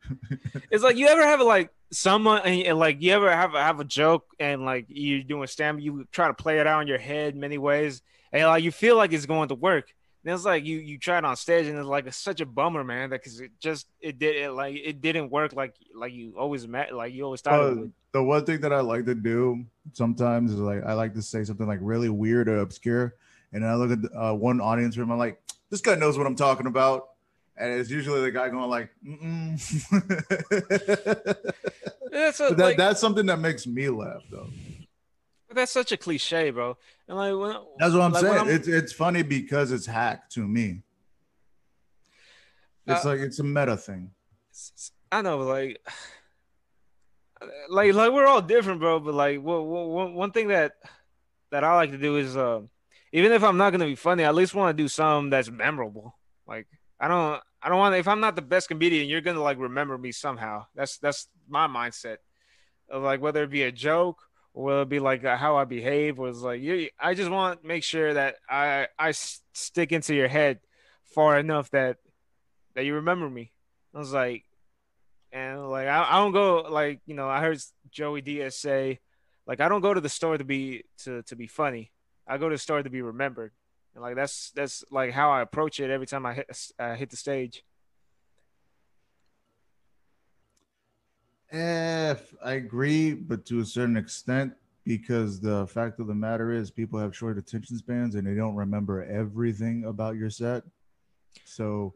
[0.72, 3.84] it's like you ever have a, like someone and, like you ever have have a
[3.86, 7.36] joke and like you're doing stand you try to play it out in your head
[7.36, 9.94] many ways and like you feel like it's going to work.
[10.24, 12.46] And it's like you you try it on stage and it's like it's such a
[12.46, 13.10] bummer, man.
[13.10, 16.68] That because it just it did it like it didn't work like like you always
[16.68, 17.92] met like you always thought it Uh, would.
[18.14, 21.44] the one thing that I like to do sometimes is like I like to say
[21.44, 23.16] something like really weird or obscure,
[23.52, 25.12] and I look at uh, one audience room.
[25.12, 27.10] I'm like, this guy knows what I'm talking about,
[27.58, 28.90] and it's usually the guy going like.
[32.12, 34.50] That's a, that, like, that's something that makes me laugh though.
[35.54, 36.78] that's such a cliche, bro.
[37.08, 38.48] And like when, That's what I'm like, saying.
[38.48, 40.82] It's it's funny because it's hack to me.
[42.88, 44.12] It's Uh, like it's a meta thing.
[45.12, 45.80] I know, like,
[47.70, 49.00] like, like we're all different, bro.
[49.00, 50.74] But like, one thing that
[51.52, 52.62] that I like to do is, uh,
[53.12, 55.50] even if I'm not gonna be funny, I at least want to do something that's
[55.52, 56.18] memorable.
[56.48, 56.68] Like,
[57.02, 57.96] I don't, I don't want.
[57.96, 60.68] If I'm not the best comedian, you're gonna like remember me somehow.
[60.76, 62.18] That's that's my mindset.
[62.90, 64.22] Of, like whether it be a joke
[64.54, 66.90] or whether it be like how I behave, was like you.
[67.00, 70.60] I just want to make sure that I I stick into your head
[71.04, 71.98] far enough that
[72.76, 73.52] that you remember me.
[73.96, 74.44] I was like,
[75.32, 77.60] and like I, I don't go like you know I heard
[77.90, 79.00] Joey Diaz say,
[79.48, 81.92] like I don't go to the store to be to to be funny.
[82.28, 83.54] I go to the store to be remembered.
[83.94, 87.10] And like that's that's like how I approach it every time I hit uh, hit
[87.10, 87.64] the stage.
[91.52, 94.54] Eh, I agree, but to a certain extent,
[94.86, 98.56] because the fact of the matter is people have short attention spans and they don't
[98.56, 100.64] remember everything about your set.
[101.44, 101.94] So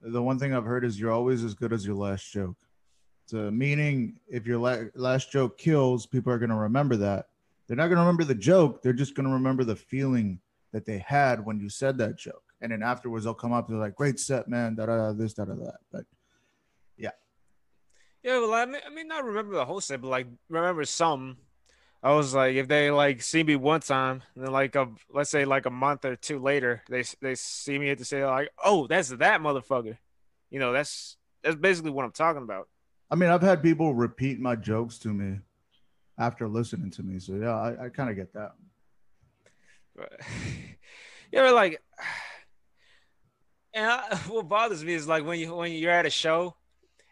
[0.00, 2.56] the one thing I've heard is you're always as good as your last joke.
[3.26, 7.28] So meaning if your la- last joke kills, people are going to remember that.
[7.66, 8.82] They're not going to remember the joke.
[8.82, 10.38] They're just going to remember the feeling
[10.72, 12.42] that they had when you said that joke.
[12.60, 15.34] And then afterwards they'll come up and they're like, great set, man, da da this,
[15.34, 15.78] da da that.
[15.90, 16.04] But
[16.96, 17.10] yeah,
[18.22, 21.38] Yeah, well, I mean, I mean, not remember the whole set, but like remember some.
[22.04, 25.30] I was like, if they like see me one time, and then like a let's
[25.30, 28.50] say like a month or two later, they they see me at the say like,
[28.64, 29.96] oh, that's that motherfucker.
[30.50, 32.68] You know, that's that's basically what I'm talking about.
[33.10, 35.38] I mean, I've had people repeat my jokes to me
[36.18, 38.52] after listening to me, so yeah, I, I kind of get that.
[40.02, 40.20] But,
[41.32, 41.80] yeah, but like,
[43.74, 46.56] and I, what bothers me is like when you when you're at a show,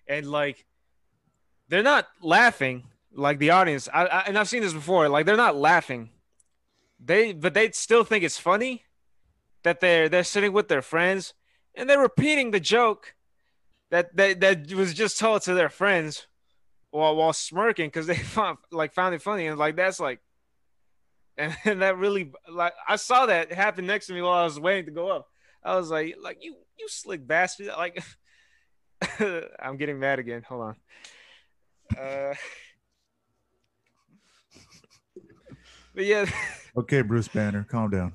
[0.08, 0.66] and like
[1.68, 5.36] they're not laughing like the audience I, I, and i've seen this before like they're
[5.36, 6.10] not laughing.
[7.02, 8.84] They but they still think it's funny
[9.62, 11.34] that they're they're sitting with their friends
[11.74, 13.14] and they're repeating the joke
[13.90, 16.26] that that, that was just told to their friends
[16.90, 19.46] while while smirking because they found like found it funny.
[19.46, 20.20] And like that's like
[21.40, 24.60] and, and that really like i saw that happen next to me while i was
[24.60, 25.28] waiting to go up
[25.64, 28.02] i was like like you you slick bastard like
[29.58, 30.76] i'm getting mad again hold on
[31.98, 32.34] uh,
[35.94, 36.26] but yeah.
[36.76, 38.12] Okay, Bruce Banner, calm down.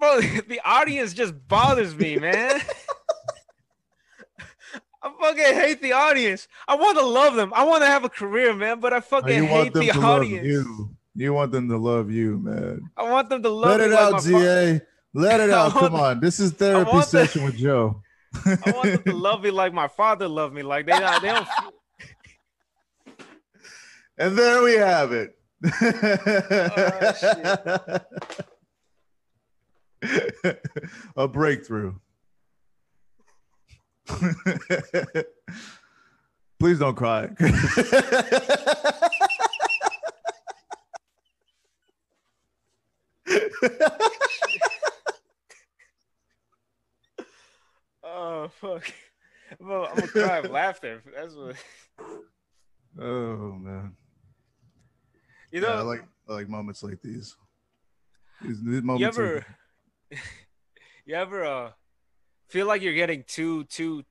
[0.00, 2.60] Bro, the audience just bothers me, man.
[5.04, 6.48] I fucking hate the audience.
[6.66, 7.52] I want to love them.
[7.54, 10.46] I want to have a career, man, but I oh, fucking hate the audience.
[10.46, 10.96] You.
[11.14, 12.88] you want them to love you, man.
[12.96, 13.88] I want them to love you.
[13.88, 14.80] Let it out, ZA.
[15.12, 15.72] Let it out.
[15.72, 16.20] Come on.
[16.20, 18.00] This is therapy session with Joe.
[18.46, 20.62] I want them to love me like my father loved me.
[20.62, 21.48] Like they, not, they don't.
[24.18, 25.36] and there we have it.
[30.02, 31.94] oh, a breakthrough.
[36.58, 37.30] Please don't cry.
[48.16, 48.92] Oh fuck!
[49.58, 51.02] I'm gonna, I'm gonna cry of laughter.
[51.16, 51.56] That's what.
[53.00, 53.96] Oh man.
[55.50, 57.36] You know, yeah, I like I like moments like these.
[58.42, 59.00] These, these moments.
[59.16, 59.46] You ever,
[61.06, 61.70] you ever uh,
[62.48, 64.04] feel like you're getting too too,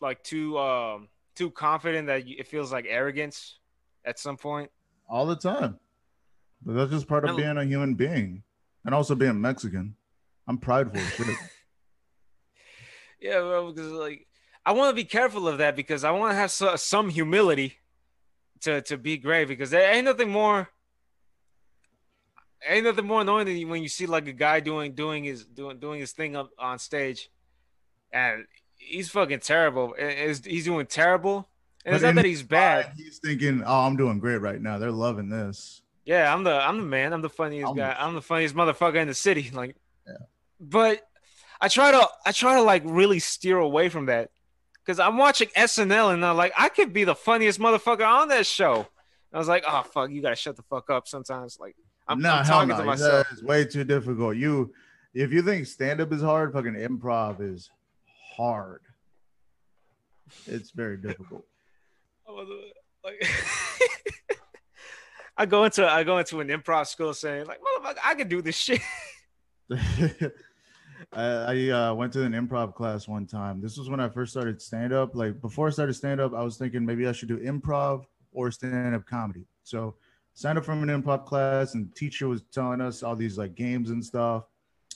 [0.00, 3.58] like too um too confident that it feels like arrogance
[4.04, 4.70] at some point?
[5.08, 5.78] All the time.
[6.64, 7.36] But that's just part of no.
[7.36, 8.42] being a human being,
[8.84, 9.94] and also being Mexican.
[10.48, 11.36] I'm prideful shit.
[13.18, 14.26] Yeah, well, because like
[14.64, 17.78] I want to be careful of that because I want to have so, some humility
[18.60, 20.68] to to be great because there ain't nothing more
[22.66, 25.78] ain't nothing more annoying than when you see like a guy doing doing his doing
[25.78, 27.30] doing his thing up on stage
[28.16, 28.46] and
[28.78, 29.94] he's fucking terrible.
[29.94, 31.48] Is He's doing terrible.
[31.84, 32.92] And it's not that he's bad.
[32.96, 34.78] He's thinking, "Oh, I'm doing great right now.
[34.78, 37.12] They're loving this." Yeah, I'm the I'm the man.
[37.12, 37.90] I'm the funniest I'm guy.
[37.90, 39.50] The- I'm the funniest motherfucker in the city.
[39.54, 39.76] Like,
[40.06, 40.14] yeah.
[40.58, 41.06] But
[41.60, 44.30] I try to I try to like really steer away from that
[44.84, 48.46] because I'm watching SNL and I'm like I could be the funniest motherfucker on that
[48.46, 48.86] show.
[49.32, 51.58] I was like, oh fuck, you gotta shut the fuck up sometimes.
[51.60, 51.76] Like
[52.08, 52.78] I'm, no, I'm talking no.
[52.78, 53.26] to myself.
[53.32, 54.36] It's way too difficult.
[54.36, 54.72] You
[55.14, 57.70] if you think stand up is hard, fucking improv is
[58.36, 58.82] hard.
[60.46, 61.44] It's very difficult.
[63.04, 63.26] like
[65.36, 68.42] I go into I go into an improv school saying like, motherfucker, I can do
[68.42, 68.80] this shit.
[71.12, 73.60] I, I uh, went to an improv class one time.
[73.60, 75.14] This was when I first started stand up.
[75.14, 78.50] Like before I started stand up, I was thinking maybe I should do improv or
[78.50, 79.44] stand up comedy.
[79.62, 79.94] So
[80.34, 83.90] signed up from an improv class, and teacher was telling us all these like games
[83.90, 84.44] and stuff.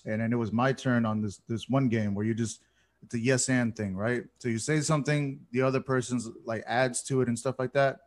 [0.06, 2.62] And then it was my turn on this this one game where you just
[3.02, 4.24] it's a yes and thing, right?
[4.38, 7.98] So you say something, the other person's like adds to it and stuff like that.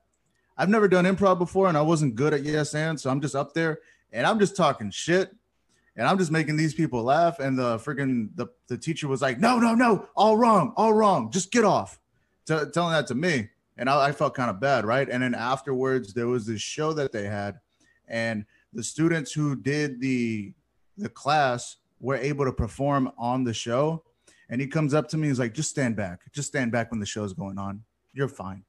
[0.57, 3.35] I've never done improv before, and I wasn't good at yes and, so I'm just
[3.35, 3.79] up there
[4.11, 5.35] and I'm just talking shit
[5.95, 7.39] and I'm just making these people laugh.
[7.39, 11.31] And the freaking the, the teacher was like, no, no, no, all wrong, all wrong,
[11.31, 11.99] just get off.
[12.45, 13.49] T- telling that to me.
[13.77, 15.09] And I, I felt kind of bad, right?
[15.09, 17.59] And then afterwards, there was this show that they had,
[18.07, 20.53] and the students who did the
[20.95, 24.03] the class were able to perform on the show.
[24.53, 26.91] And he comes up to me, and he's like, just stand back, just stand back
[26.91, 27.81] when the show's going on.
[28.13, 28.63] You're fine.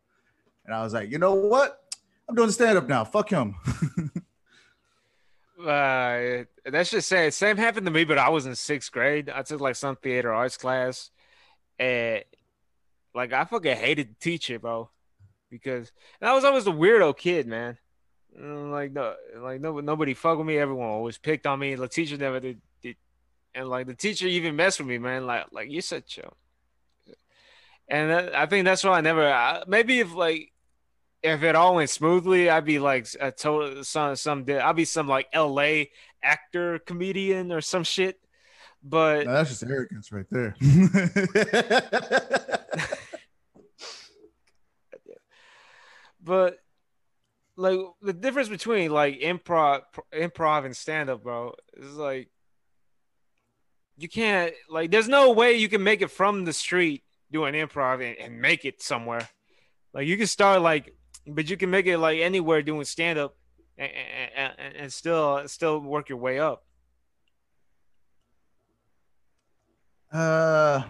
[0.65, 1.79] And I was like, you know what?
[2.27, 3.05] I'm doing stand up now.
[3.05, 3.55] Fuck him.
[5.61, 7.31] Uh, that's just saying.
[7.31, 9.31] Same happened to me, but I was in sixth grade.
[9.31, 11.11] I took like some theater arts class,
[11.79, 12.25] and
[13.15, 14.91] like I fucking hated the teacher, bro,
[15.51, 17.79] because and I was always the weirdo kid, man.
[18.39, 20.59] Mm, Like no, like no, nobody fuck with me.
[20.59, 21.77] Everyone always picked on me.
[21.77, 22.61] The teacher never did,
[23.55, 25.27] and like the teacher even messed with me, man.
[25.27, 26.37] Like, like you said, chill.
[27.89, 29.31] And that, I think that's why I never.
[29.31, 30.53] I, maybe if like,
[31.23, 34.45] if it all went smoothly, I'd be like a total some some.
[34.49, 35.91] I'd be some like L.A.
[36.23, 38.19] actor comedian or some shit.
[38.83, 40.55] But No, that's just arrogance right there.
[46.23, 46.59] but
[47.57, 49.83] like the difference between like improv
[50.13, 52.29] improv and stand up bro is like
[53.97, 57.95] you can't like there's no way you can make it from the street doing improv
[58.07, 59.29] and, and make it somewhere
[59.93, 60.95] like you can start like
[61.27, 63.37] but you can make it like anywhere doing stand up
[63.79, 63.91] and,
[64.37, 66.65] and, and, still still work your way up
[70.13, 70.83] uh,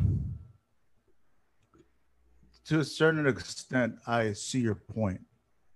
[2.66, 5.20] to a certain extent, I see your point.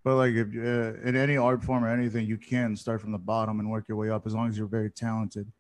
[0.04, 3.18] But like, if uh, in any art form or anything, you can start from the
[3.18, 5.50] bottom and work your way up as long as you're very talented.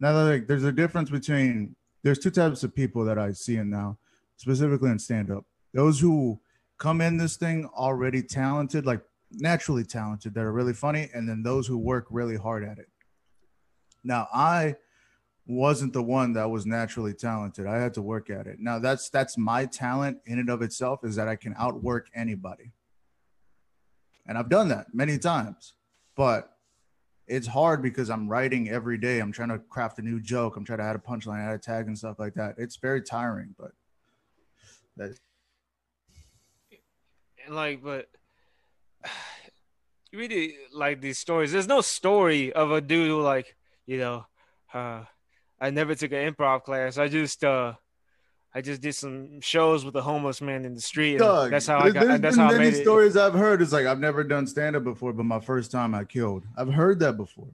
[0.00, 3.68] Now, like, there's a difference between there's two types of people that I see in
[3.68, 3.98] now,
[4.36, 5.44] specifically in stand up.
[5.74, 6.40] Those who
[6.78, 11.42] come in this thing already talented, like naturally talented, that are really funny, and then
[11.42, 12.88] those who work really hard at it.
[14.02, 14.76] Now, I
[15.46, 17.66] wasn't the one that was naturally talented.
[17.66, 18.58] I had to work at it.
[18.58, 22.72] Now, that's that's my talent in and of itself is that I can outwork anybody.
[24.26, 25.74] And I've done that many times.
[26.16, 26.50] But
[27.30, 29.20] it's hard because I'm writing every day.
[29.20, 30.56] I'm trying to craft a new joke.
[30.56, 32.56] I'm trying to add a punchline, add a tag, and stuff like that.
[32.58, 33.70] It's very tiring, but
[34.96, 35.16] that
[37.48, 38.08] like but
[40.12, 43.56] you really like these stories there's no story of a dude who like
[43.86, 44.24] you know
[44.74, 45.02] uh
[45.60, 47.72] i never took an improv class i just uh
[48.54, 51.78] i just did some shows with a homeless man in the street Doug, that's how
[51.78, 53.62] i got there's that's been how i many made it stories I've heard.
[53.62, 56.44] It's like I've never done stand up before, but my first time I killed.
[56.56, 57.48] I've heard that before.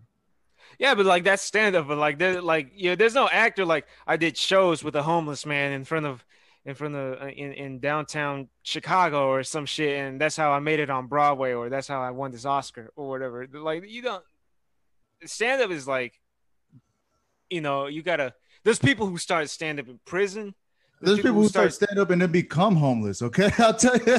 [0.78, 4.16] yeah but like that's stand-up but like there's like yeah there's no actor like i
[4.16, 6.24] did shows with a homeless man in front of
[6.66, 10.58] in front of uh, in, in downtown chicago or some shit and that's how i
[10.58, 14.02] made it on broadway or that's how i won this oscar or whatever like you
[14.02, 14.24] don't
[15.24, 16.20] stand-up is like
[17.48, 18.34] you know you gotta
[18.64, 20.54] there's people who start stand-up in prison
[21.00, 23.22] There's people who start stand up and then become homeless.
[23.22, 24.18] Okay, I'll tell you.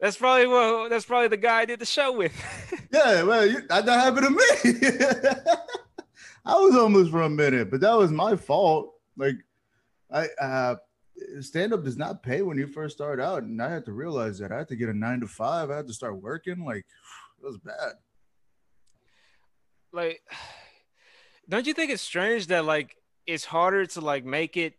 [0.00, 2.32] that's probably what that's probably the guy i did the show with
[2.92, 4.38] yeah, well, you, that that happened to me.
[6.44, 8.92] I was homeless for a minute, but that was my fault.
[9.16, 9.36] Like,
[10.12, 10.76] I uh,
[11.40, 14.38] stand up does not pay when you first start out, and I had to realize
[14.38, 15.70] that I had to get a nine to five.
[15.70, 16.64] I had to start working.
[16.64, 16.84] Like,
[17.42, 17.94] it was bad.
[19.92, 20.22] like
[21.48, 22.96] don't you think it's strange that like
[23.26, 24.74] it's harder to like make it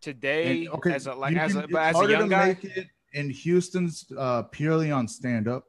[0.00, 2.64] today And, okay, as a like you as a as a young to guy make
[2.64, 5.64] it in Houston's uh, purely on stand up.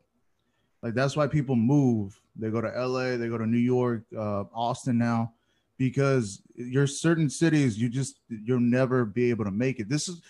[0.84, 2.20] Like that's why people move.
[2.36, 5.34] They go to LA, they go to New York, uh, Austin now,
[5.78, 9.90] because you're certain cities you just you'll never be able to make it.
[9.90, 10.22] This is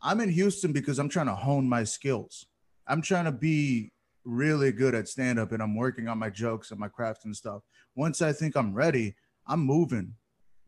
[0.00, 2.46] I'm in Houston because I'm trying to hone my skills.
[2.86, 3.92] I'm trying to be
[4.24, 7.34] really good at stand up and I'm working on my jokes and my craft and
[7.34, 7.62] stuff.
[7.96, 10.14] Once I think I'm ready, I'm moving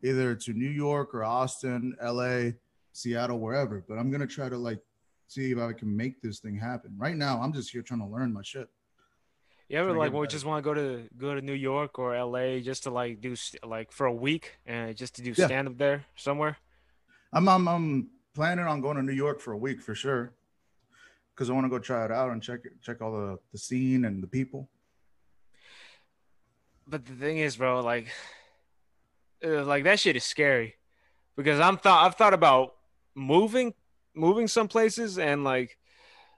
[0.03, 2.51] either to New York or Austin, LA,
[2.93, 3.83] Seattle, wherever.
[3.87, 4.79] But I'm gonna try to like
[5.27, 6.93] see if I can make this thing happen.
[6.97, 8.69] Right now, I'm just here trying to learn my shit.
[9.69, 12.09] you ever trying like we just want to go to go to new york or
[12.25, 13.33] la just to like do
[13.63, 15.45] like for a week and just to do Yeah.
[15.47, 16.57] stand up there somewhere
[17.33, 20.33] I'm I'm, I'm planning on going to New York for a week for sure,
[21.33, 23.57] because I want to go try it out and check it, check all the the
[23.57, 24.69] scene and the people.
[26.87, 28.07] but the thing is bro like
[29.45, 30.75] uh, like that shit is scary
[31.35, 32.73] because i'm thought i've thought about
[33.15, 33.73] moving
[34.15, 35.77] moving some places and like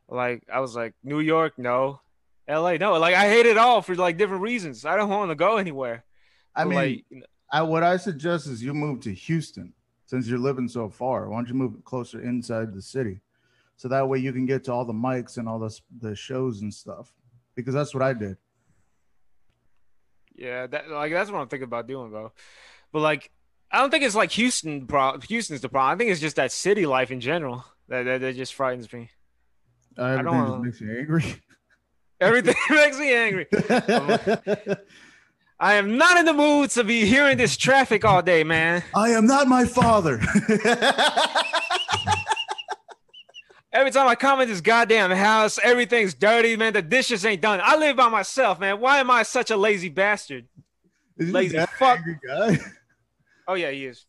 [0.08, 2.00] like i was like new york no
[2.48, 5.36] la no like i hate it all for like different reasons i don't want to
[5.36, 6.04] go anywhere
[6.56, 9.74] I But, mean, like I, what I suggest is you move to Houston
[10.06, 11.28] since you're living so far.
[11.28, 13.22] Why don't you move closer inside the city,
[13.76, 16.62] so that way you can get to all the mics and all the the shows
[16.62, 17.12] and stuff.
[17.56, 18.38] Because that's what I did.
[20.36, 22.32] Yeah, that like that's what I'm thinking about doing, bro.
[22.94, 23.30] But like,
[23.72, 24.88] I don't think it's like Houston.
[24.88, 25.94] Pro- Houston's the problem.
[25.94, 29.10] I think it's just that city life in general that that, that just frightens me.
[29.98, 31.42] Everything don't just wanna- makes you angry.
[32.22, 33.48] Everything makes me angry.
[35.60, 38.84] Um, I am not in the mood to be hearing this traffic all day, man.
[38.94, 40.20] I am not my father.
[43.72, 46.74] Every time I come in this goddamn house, everything's dirty, man.
[46.74, 47.60] The dishes ain't done.
[47.64, 48.80] I live by myself, man.
[48.80, 50.48] Why am I such a lazy bastard?
[51.18, 52.00] Is Lazy fuck.
[52.28, 52.58] guy?
[53.48, 54.06] Oh yeah, he is.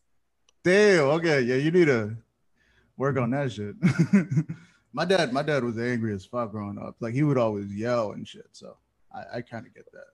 [0.63, 1.05] Damn.
[1.05, 1.41] Okay.
[1.41, 2.15] Yeah, you need to
[2.97, 3.75] work on that shit.
[4.93, 6.95] My dad, my dad was angry as fuck growing up.
[7.01, 8.47] Like he would always yell and shit.
[8.53, 8.77] So
[9.13, 10.05] I, I kind of get that.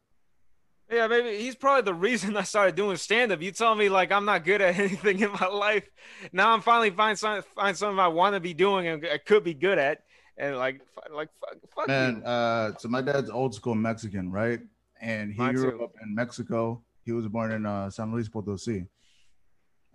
[0.91, 3.43] Yeah, maybe he's probably the reason I started doing stand up.
[3.43, 5.87] You told me like I'm not good at anything in my life.
[6.33, 9.43] Now I'm finally find something find something I want to be doing and I could
[9.43, 10.01] be good at.
[10.35, 10.81] And like
[11.13, 14.61] like fuck, fuck Man, uh, so my dad's old school Mexican, right?
[14.99, 15.83] And he Mine grew too.
[15.83, 16.81] up in Mexico.
[17.05, 18.87] He was born in uh, San Luis Potosi,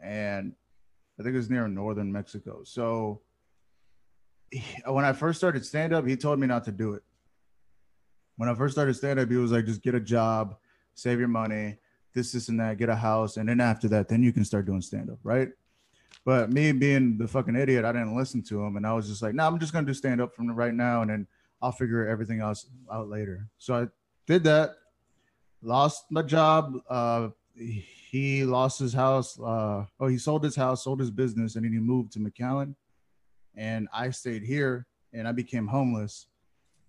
[0.00, 0.54] and
[1.18, 2.62] I think it's near northern Mexico.
[2.64, 3.22] So
[4.50, 7.02] he- when I first started stand up, he told me not to do it.
[8.36, 10.56] When I first started stand up, he was like, just get a job,
[10.94, 11.78] save your money,
[12.12, 14.66] this, this, and that, get a house, and then after that, then you can start
[14.66, 15.50] doing stand up, right?
[16.24, 19.22] But me being the fucking idiot, I didn't listen to him, and I was just
[19.22, 21.26] like, no, I'm just gonna do stand up from right now, and then
[21.62, 23.48] I'll figure everything else out later.
[23.58, 23.86] So I
[24.26, 24.70] did that,
[25.62, 26.78] lost my job.
[26.88, 27.28] Uh,
[28.16, 29.38] he lost his house.
[29.38, 32.74] Uh, oh, he sold his house, sold his business, and then he moved to McAllen.
[33.54, 36.28] And I stayed here, and I became homeless.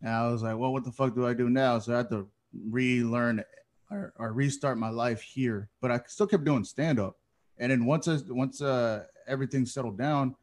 [0.01, 1.79] And I was like, well, what the fuck do I do now?
[1.79, 2.27] So I had to
[2.69, 3.43] relearn
[3.89, 5.69] or, or restart my life here.
[5.81, 7.17] But I still kept doing stand up.
[7.57, 10.35] And then once I, once uh, everything settled down,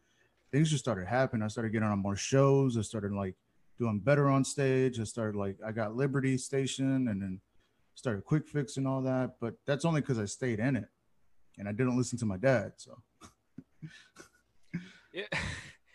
[0.51, 1.43] things just started happening.
[1.45, 2.77] I started getting on more shows.
[2.77, 3.37] I started like
[3.79, 4.99] doing better on stage.
[5.01, 7.41] I started like I got Liberty Station and then
[7.95, 9.37] started Quick Fix and all that.
[9.41, 10.89] But that's only because I stayed in it
[11.59, 12.73] and I didn't listen to my dad.
[12.77, 13.03] So
[15.13, 15.27] Yeah.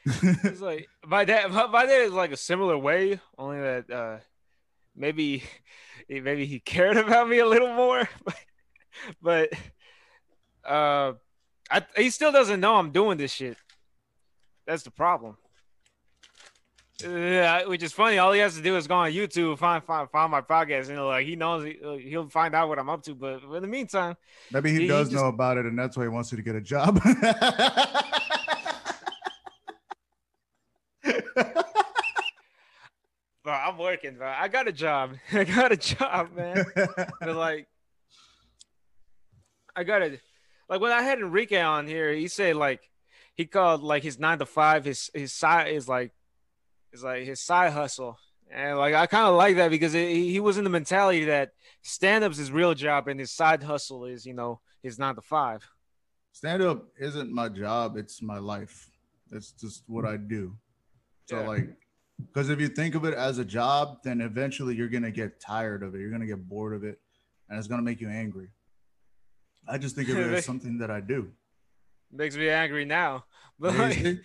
[0.06, 4.18] it's like my dad my, dad is like a similar way, only that uh
[4.96, 5.44] maybe
[6.10, 8.08] maybe he cared about me a little more.
[9.22, 9.50] But,
[10.64, 11.14] but uh
[11.72, 13.58] I he still doesn't know I'm doing this shit.
[14.66, 15.38] That's the problem.
[17.02, 18.18] Yeah, which is funny.
[18.18, 21.04] All he has to do is go on YouTube, find find, find my podcast, and
[21.06, 21.78] like he knows he,
[22.10, 23.16] he'll find out what I'm up to.
[23.16, 24.18] But in the meantime,
[24.52, 26.38] maybe he, He- he does just- know about it and that's why he wants you
[26.38, 27.00] to get a job.
[33.44, 34.28] bro, I'm working, bro.
[34.28, 35.14] I got a job.
[35.34, 36.66] I got a job, man.
[36.76, 37.68] But like,
[39.76, 40.20] I got it.
[40.68, 42.82] like when I had Enrique on here, he said like
[43.36, 46.12] he called like his nine to five his his side is like
[46.94, 48.18] is like his side hustle,
[48.52, 51.26] and like I kind of like that because it, he he was in the mentality
[51.26, 55.16] that stand up's his real job and his side hustle is you know his nine
[55.16, 55.68] to five.
[56.32, 58.90] stand up isn't my job it's my life.
[59.32, 60.56] It's just what i do.
[61.28, 61.48] So Yeah.
[61.48, 61.70] like
[62.28, 65.84] because if you think of it as a job then eventually you're gonna get tired
[65.84, 66.00] of it.
[66.00, 67.00] You're gonna get bored of it
[67.48, 68.50] and it's gonna make you angry.
[69.68, 71.32] I just think of it as something that i do.
[72.12, 73.26] Makes me angry now,
[73.60, 74.18] but like?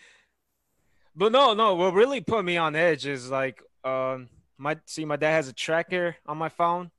[1.17, 1.75] But no, no.
[1.75, 5.53] What really put me on edge is like, um, my see, my dad has a
[5.53, 6.91] tracker on my phone,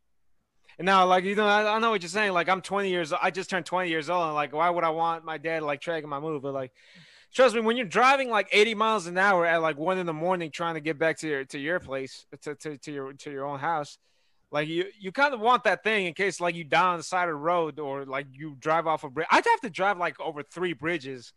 [0.78, 2.34] and now, like, you know, I, I know what you're saying.
[2.34, 3.14] Like, I'm 20 years.
[3.14, 3.22] old.
[3.24, 5.82] I just turned 20 years old, and like, why would I want my dad like
[5.82, 6.42] tracking my move?
[6.42, 6.72] But like,
[7.34, 10.14] trust me, when you're driving like 80 miles an hour at like one in the
[10.14, 13.32] morning, trying to get back to your to your place, to to, to your to
[13.32, 13.98] your own house.
[14.52, 17.04] Like you, you kind of want that thing in case like you die on the
[17.04, 19.28] side of the road or like you drive off a bridge.
[19.30, 21.34] I'd have to drive like over three bridges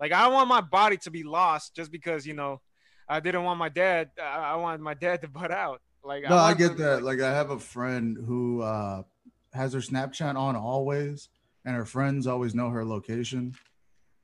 [0.00, 2.60] like I don't want my body to be lost just because you know
[3.08, 4.10] I didn't want my dad.
[4.20, 5.80] I, I wanted my dad to butt out.
[6.02, 9.02] Like no i want get that like i have a friend who uh
[9.52, 11.28] has her snapchat on always
[11.66, 13.54] and her friends always know her location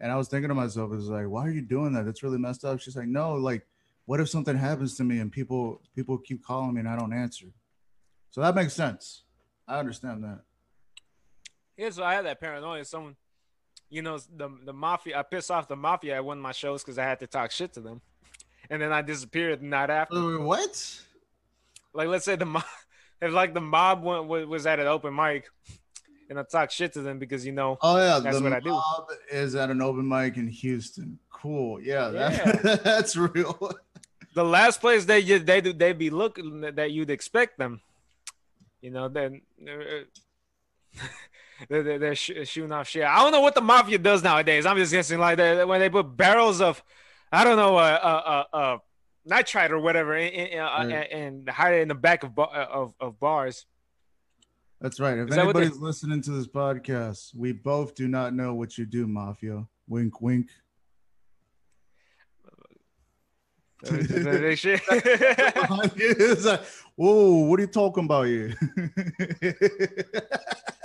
[0.00, 2.38] and i was thinking to myself is like why are you doing that that's really
[2.38, 3.66] messed up she's like no like
[4.06, 7.12] what if something happens to me and people people keep calling me and i don't
[7.12, 7.48] answer
[8.30, 9.24] so that makes sense
[9.68, 10.40] i understand that
[11.76, 12.84] Yeah, so I had that paranoia.
[12.86, 13.16] Someone,
[13.90, 15.18] you know, the the mafia.
[15.18, 17.50] I pissed off the mafia at one of my shows because I had to talk
[17.50, 18.00] shit to them,
[18.70, 20.16] and then I disappeared the night after.
[20.16, 21.00] Uh, what
[21.92, 22.64] Like, let's say the mob,
[23.22, 25.48] if like the mob went, was at an open mic,
[26.28, 28.60] and I talked shit to them because you know oh yeah That's the what I
[28.60, 28.70] do.
[28.70, 32.74] mob is at an open mic in houston cool yeah, that- Yeah.
[32.84, 33.72] that's real
[34.34, 37.80] the last place they they do they be looking that you'd expect them.
[38.82, 41.02] You know, then uh,
[41.68, 43.04] they're, they're, they're sh- shooting off shit.
[43.04, 44.66] I don't know what the mafia does nowadays.
[44.66, 46.82] I'm just guessing like that when they put barrels of,
[47.32, 48.78] I don't know, uh, uh, uh, uh
[49.24, 52.42] nitrite or whatever, in, in, uh, and, and hide it in the back of ba-
[52.42, 53.66] of of bars.
[54.80, 55.18] That's right.
[55.18, 58.84] If that they- anybody's listening to this podcast, we both do not know what you
[58.84, 59.66] do, Mafia.
[59.88, 60.48] Wink, wink.
[63.84, 63.90] Uh,
[64.54, 64.80] shit.
[64.88, 66.62] it's like,
[66.96, 68.54] whoa, what are you talking about here?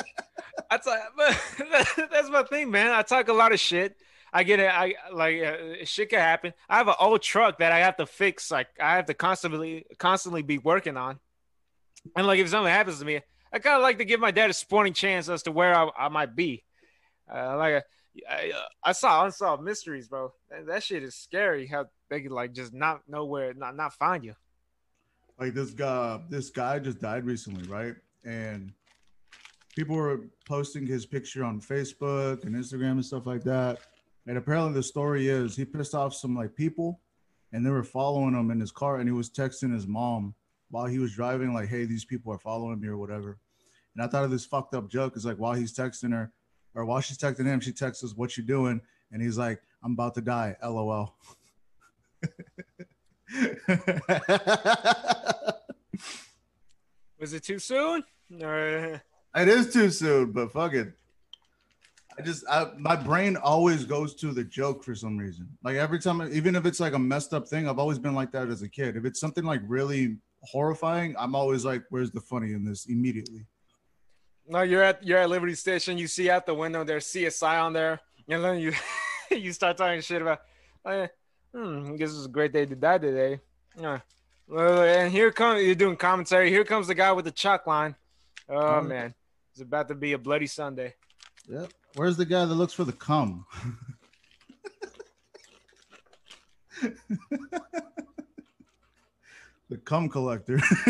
[0.72, 0.78] A,
[1.18, 2.92] but that's my thing, man.
[2.92, 3.96] I talk a lot of shit.
[4.34, 4.72] I get it.
[4.72, 6.54] I like uh, shit can happen.
[6.70, 8.50] I have an old truck that I have to fix.
[8.50, 11.20] Like I have to constantly, constantly be working on.
[12.16, 13.20] And like if something happens to me,
[13.52, 15.90] I kind of like to give my dad a sporting chance as to where I,
[15.98, 16.64] I might be.
[17.30, 17.84] Uh, like
[18.30, 18.52] I,
[18.84, 20.34] I saw unsolved mysteries, bro.
[20.50, 21.68] That, that shit is scary.
[21.68, 24.36] How they could like just not know where, not not find you.
[25.40, 28.72] like this guy this guy just died recently right and
[29.76, 33.80] people were posting his picture on facebook and instagram and stuff like that.
[34.28, 37.00] And apparently the story is he pissed off some like people
[37.52, 40.36] and they were following him in his car and he was texting his mom
[40.70, 43.38] while he was driving like hey these people are following me or whatever.
[43.96, 45.18] And i thought of this fucked up joke.
[45.18, 46.32] Is like while he's texting her
[46.76, 48.82] or while she's texting him she texts us what you doing?
[49.12, 51.16] And he's like i'm about to die lol.
[57.20, 58.04] Was it too soon?
[58.42, 59.02] Or
[59.36, 60.94] It is too soon, but fuck it.
[62.18, 65.48] I just I, my brain always goes to the joke for some reason.
[65.64, 68.32] Like every time, even if it's like a messed up thing, I've always been like
[68.34, 68.98] that as a kid.
[68.98, 73.46] If it's something like really horrifying, I'm always like, "Where's the funny in this?" Immediately.
[74.48, 75.98] no, you're at you're at Liberty Station.
[75.98, 78.74] You see out the window there's CSI on there, and then you
[79.32, 80.42] you start talking shit about.
[80.84, 81.08] Oh, yeah,
[81.56, 83.40] hmm, I guess it's a great day to die today.
[83.80, 84.00] Yeah.
[84.54, 86.50] And here comes you're doing commentary.
[86.50, 87.96] Here comes the guy with the chalk line.
[88.50, 88.88] Oh Mm.
[88.88, 89.14] man,
[89.62, 90.96] it's about to be a bloody Sunday.
[91.48, 91.72] Yep.
[91.96, 93.46] Where's the guy that looks for the cum?
[99.70, 100.60] the cum collector.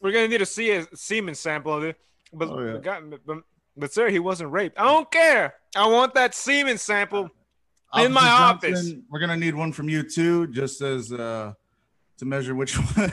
[0.00, 1.96] We're gonna need to see a semen sample of it.
[2.32, 3.00] But, Oh, yeah.
[3.10, 3.38] but, but,
[3.76, 4.78] but sir, he wasn't raped.
[4.80, 5.54] I don't care.
[5.76, 7.28] I want that semen sample.
[7.94, 8.92] In my Officer office.
[9.10, 11.52] We're gonna need one from you too, just as uh
[12.16, 13.12] to measure which one.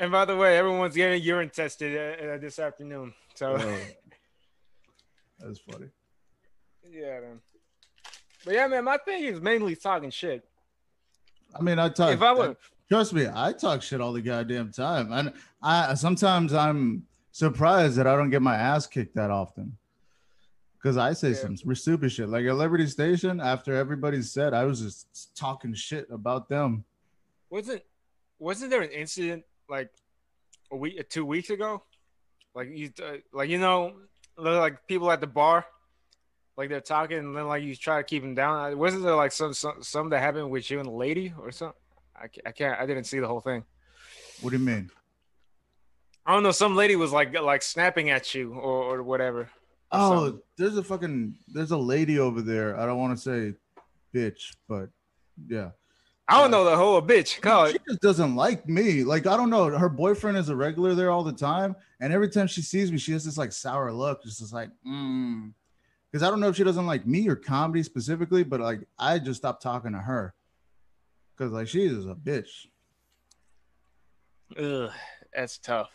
[0.00, 3.12] And by the way, everyone's getting urine tested uh, uh, this afternoon.
[3.34, 3.78] So Oh,
[5.40, 5.86] that's funny.
[6.88, 7.40] yeah, man.
[8.44, 10.44] But yeah, man, my thing is mainly talking shit.
[11.58, 12.12] I mean, I talk.
[12.12, 12.56] if I would,
[12.88, 15.32] trust me, I talk shit all the goddamn time, and
[15.62, 19.76] I sometimes I'm surprised that I don't get my ass kicked that often.
[20.80, 21.34] Because I say Yeah.
[21.56, 22.28] some stupid shit.
[22.28, 26.84] Like at Liberty Station, after everybody said, I was just talking shit about them.
[27.50, 27.82] wasn't
[28.38, 29.90] wasn't there an incident like
[30.70, 31.82] a week, two weeks ago?
[32.54, 33.94] Like you, uh, like you know,
[34.36, 35.66] like people at the bar,
[36.56, 38.76] like they're talking, and then like you try to keep them down.
[38.76, 41.78] Wasn't there like some some, some that happened with you and the lady or something?
[42.16, 42.80] I, ca- I can't.
[42.80, 43.64] I didn't see the whole thing.
[44.40, 44.90] What do you mean?
[46.26, 46.50] I don't know.
[46.50, 49.48] Some lady was like like snapping at you or, or whatever.
[49.90, 50.42] Oh, something.
[50.58, 52.78] there's a fucking there's a lady over there.
[52.78, 53.54] I don't want to say
[54.14, 54.90] bitch, but
[55.46, 55.70] yeah.
[56.30, 57.40] I don't know the whole bitch.
[57.40, 57.82] Call She it.
[57.88, 59.02] just doesn't like me.
[59.02, 59.64] Like I don't know.
[59.70, 62.98] Her boyfriend is a regular there all the time, and every time she sees me,
[62.98, 65.52] she has this like sour look, just is like, mm.
[66.10, 69.18] Because I don't know if she doesn't like me or comedy specifically, but like I
[69.18, 70.34] just stopped talking to her
[71.36, 72.66] because like she is a bitch.
[74.58, 74.90] Ugh,
[75.34, 75.90] that's tough.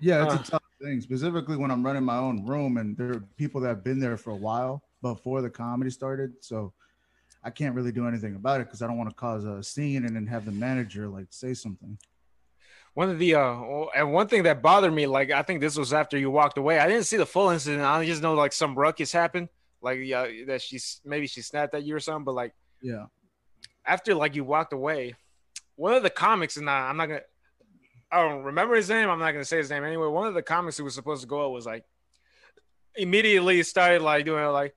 [0.00, 0.38] Yeah, it's Uh.
[0.38, 3.68] a tough thing, specifically when I'm running my own room and there are people that
[3.68, 6.32] have been there for a while before the comedy started.
[6.40, 6.72] So
[7.48, 10.04] I can't really do anything about it because I don't want to cause a scene
[10.04, 11.96] and then have the manager like say something.
[12.92, 15.94] One of the uh, and one thing that bothered me, like I think this was
[15.94, 16.78] after you walked away.
[16.78, 17.82] I didn't see the full incident.
[17.82, 19.48] I just know like some ruckus happened,
[19.80, 22.24] like yeah, that she's maybe she snapped at you or something.
[22.24, 23.06] But like Yeah.
[23.86, 25.14] after like you walked away,
[25.76, 27.22] one of the comics, and I, I'm not gonna,
[28.12, 29.08] I don't remember his name.
[29.08, 30.08] I'm not gonna say his name anyway.
[30.08, 31.84] One of the comics who was supposed to go out was like
[32.94, 34.74] immediately started like doing like,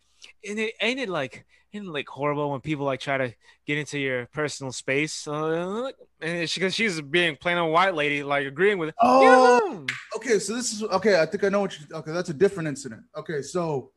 [0.47, 3.34] and it ain't it like it like horrible when people like try to
[3.65, 5.91] get into your personal space, uh,
[6.22, 8.95] and because she's being plain old white lady like agreeing with it.
[9.01, 10.39] Oh, okay.
[10.39, 11.19] So this is okay.
[11.19, 11.86] I think I know what you.
[11.93, 13.03] Okay, that's a different incident.
[13.17, 13.91] Okay, so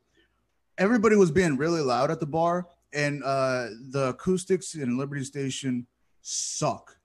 [0.77, 5.87] everybody was being really loud at the bar, and uh the acoustics in Liberty Station
[6.21, 6.97] suck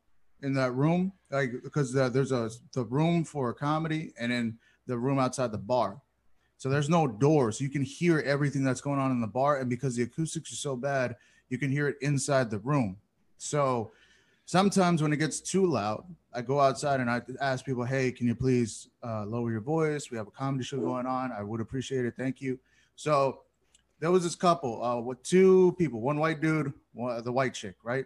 [0.43, 1.13] in that room.
[1.31, 5.53] Like because the, there's a the room for a comedy, and then the room outside
[5.53, 6.01] the bar.
[6.61, 7.59] So there's no doors.
[7.59, 10.57] you can hear everything that's going on in the bar, and because the acoustics are
[10.57, 11.17] so bad,
[11.49, 12.99] you can hear it inside the room.
[13.39, 13.93] So
[14.45, 16.05] sometimes when it gets too loud,
[16.35, 20.11] I go outside and I ask people, "Hey, can you please uh, lower your voice?
[20.11, 21.33] We have a comedy show going on.
[21.33, 22.13] I would appreciate it.
[22.15, 22.59] Thank you."
[22.95, 23.41] So
[23.99, 27.77] there was this couple uh, with two people, one white dude, one, the white chick,
[27.83, 28.05] right?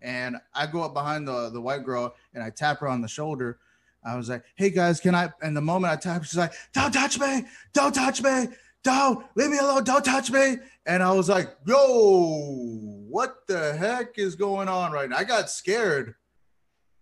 [0.00, 3.08] And I go up behind the the white girl and I tap her on the
[3.08, 3.60] shoulder.
[4.04, 6.92] I was like, "Hey guys, can I?" And the moment I tap, she's like, "Don't
[6.92, 7.44] touch me!
[7.72, 8.48] Don't touch me!
[8.82, 9.84] Don't leave me alone!
[9.84, 15.08] Don't touch me!" And I was like, "Yo, what the heck is going on right
[15.08, 16.14] now?" I got scared.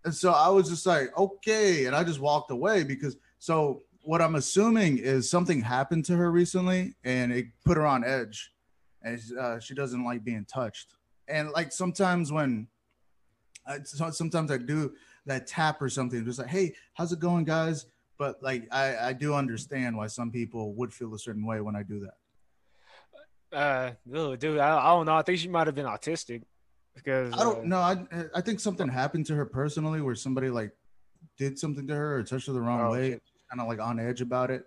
[0.03, 1.85] And so I was just like, okay.
[1.85, 6.31] And I just walked away because so what I'm assuming is something happened to her
[6.31, 8.51] recently and it put her on edge.
[9.03, 10.95] And uh, she doesn't like being touched.
[11.27, 12.67] And like sometimes when
[13.67, 14.93] I, sometimes I do,
[15.25, 17.85] that tap or something, just like, hey, how's it going, guys?
[18.17, 21.75] But like, I I do understand why some people would feel a certain way when
[21.75, 22.13] I do that.
[23.53, 23.91] Uh,
[24.37, 25.15] dude, I, I don't know.
[25.15, 26.43] I think she might have been autistic
[26.95, 27.79] because I don't uh, know.
[27.79, 28.05] I
[28.35, 30.71] I think something happened to her personally, where somebody like
[31.37, 33.19] did something to her or touched her the wrong Oh, way,
[33.49, 34.65] kind of like on edge about it.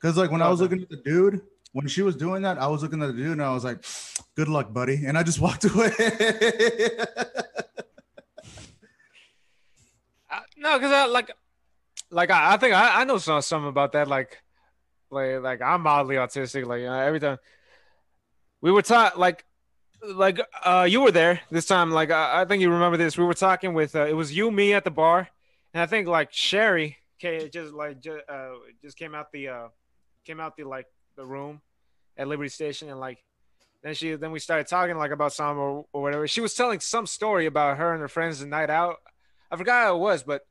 [0.00, 1.40] Because like when I was looking at the dude,
[1.72, 3.84] when she was doing that, I was looking at the dude and I was like,
[4.34, 5.90] "Good luck, buddy," and I just walked away.
[10.30, 11.30] I, no, because I like,
[12.10, 14.08] like I, I think I, I know some something about that.
[14.08, 14.42] Like,
[15.10, 16.66] like, like I'm mildly autistic.
[16.66, 17.38] Like you know, every time
[18.60, 19.44] we were taught, like,
[20.02, 21.90] like uh, you were there this time.
[21.90, 23.18] Like I, I think you remember this.
[23.18, 25.28] We were talking with uh, it was you, me at the bar,
[25.74, 28.50] and I think like Sherry came, just like just, uh,
[28.82, 29.68] just came out the uh,
[30.24, 30.86] came out the like
[31.16, 31.60] the room
[32.16, 33.18] at Liberty Station, and like
[33.82, 36.26] then she then we started talking like about some or, or whatever.
[36.26, 38.96] She was telling some story about her and her friends the night out.
[39.50, 40.42] I forgot how it was, but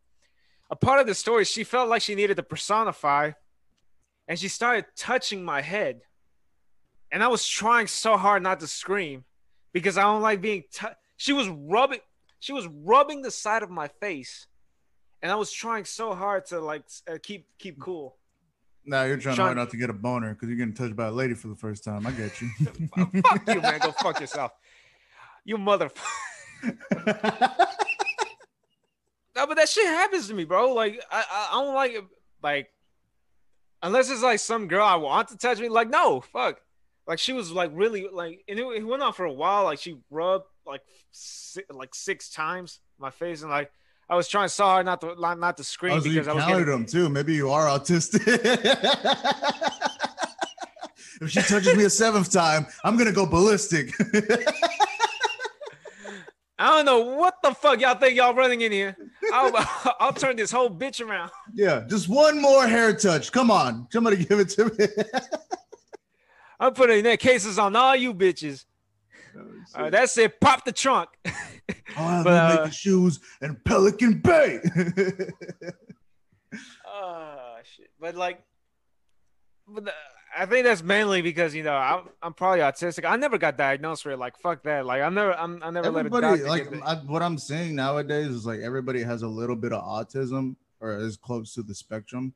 [0.69, 3.31] a part of the story, she felt like she needed to personify,
[4.27, 6.01] and she started touching my head,
[7.11, 9.25] and I was trying so hard not to scream
[9.73, 10.63] because I don't like being.
[10.71, 10.87] T-
[11.17, 11.99] she was rubbing,
[12.39, 14.47] she was rubbing the side of my face,
[15.21, 18.17] and I was trying so hard to like uh, keep keep cool.
[18.85, 21.07] now you're trying Sean- hard not to get a boner because you're getting touched by
[21.07, 22.07] a lady for the first time.
[22.07, 22.49] I get you.
[22.95, 23.79] fuck you, man.
[23.79, 24.51] Go fuck yourself.
[25.43, 25.91] You motherfucker.
[29.35, 30.73] No, but that shit happens to me, bro.
[30.73, 32.03] Like I, I, I don't like it.
[32.41, 32.69] Like
[33.83, 35.69] unless it's like some girl I want to touch me.
[35.69, 36.61] Like no, fuck.
[37.07, 39.65] Like she was like really like, and it, it went on for a while.
[39.65, 40.81] Like she rubbed like
[41.11, 43.71] si- like six times my face, and like
[44.09, 46.27] I was trying so hard not to not, not to scream Oh, so you because
[46.27, 46.65] I was getting.
[46.65, 47.09] them too.
[47.09, 48.25] Maybe you are autistic.
[51.21, 53.91] if she touches me a seventh time, I'm gonna go ballistic.
[56.57, 58.95] I don't know what the fuck y'all think y'all running in here.
[59.33, 59.51] I'll,
[59.99, 61.31] I'll turn this whole bitch around.
[61.53, 63.31] yeah, just one more hair touch.
[63.31, 64.87] Come on, somebody give it to me.
[66.59, 68.65] I'm putting their cases on all you bitches.
[69.35, 69.41] All
[69.75, 70.39] right, uh, that's it.
[70.39, 71.09] Pop the trunk.
[71.97, 74.59] I'll have But, uh, making shoes and Pelican Bay.
[76.87, 77.89] Oh shit!
[77.99, 78.41] But like,
[79.67, 79.91] but the,
[80.37, 83.05] I think that's mainly because you know I'm I'm probably autistic.
[83.09, 84.17] I never got diagnosed with it.
[84.17, 84.85] Like fuck that.
[84.85, 88.27] Like I never I'm I never let a everybody, like I, what I'm seeing nowadays
[88.27, 92.33] is like everybody has a little bit of autism or is close to the spectrum.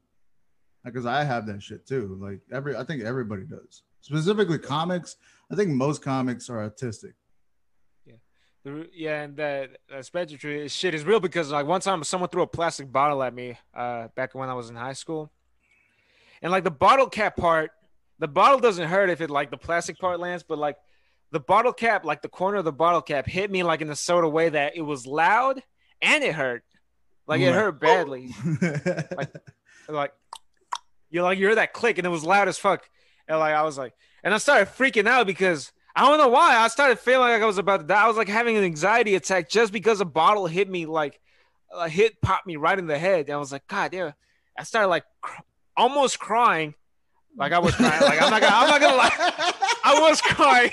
[0.85, 2.17] Because I have that shit too.
[2.21, 3.83] Like every, I think everybody does.
[3.99, 5.17] Specifically comics.
[5.51, 7.13] I think most comics are autistic.
[8.05, 8.13] Yeah,
[8.63, 12.43] the- yeah, and that uh, spectrum shit is real because like one time someone threw
[12.43, 15.29] a plastic bottle at me uh back when I was in high school,
[16.41, 17.71] and like the bottle cap part,
[18.19, 20.77] the bottle doesn't hurt if it like the plastic part lands, but like
[21.31, 23.95] the bottle cap, like the corner of the bottle cap, hit me like in a
[23.95, 25.61] sort of way that it was loud
[26.01, 26.63] and it hurt,
[27.27, 28.33] like it hurt badly.
[29.15, 29.29] like
[29.87, 30.13] like
[31.09, 32.89] you like you hear that click and it was loud as fuck.
[33.27, 33.93] And like I was like,
[34.23, 36.55] and I started freaking out because I don't know why.
[36.55, 38.03] I started feeling like I was about to die.
[38.03, 41.19] I was like having an anxiety attack just because a bottle hit me like
[41.73, 43.25] a hit popped me right in the head.
[43.27, 44.13] And I was like, God damn.
[44.57, 45.41] I started like cr-
[45.77, 46.75] almost crying.
[47.35, 48.01] Like I was crying.
[48.01, 49.43] Like I'm not gonna I'm not gonna lie.
[49.83, 50.71] I was crying.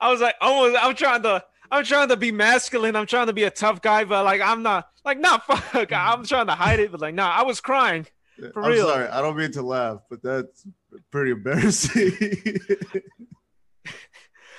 [0.00, 2.96] I was like almost I'm trying to I'm trying to be masculine.
[2.96, 5.62] I'm trying to be a tough guy, but like I'm not like nah fuck.
[5.64, 5.94] Mm-hmm.
[5.94, 8.06] I'm trying to hide it, but like nah, I was crying.
[8.52, 8.86] For I'm real.
[8.86, 10.66] sorry, I don't mean to laugh, but that's
[11.10, 12.12] pretty embarrassing.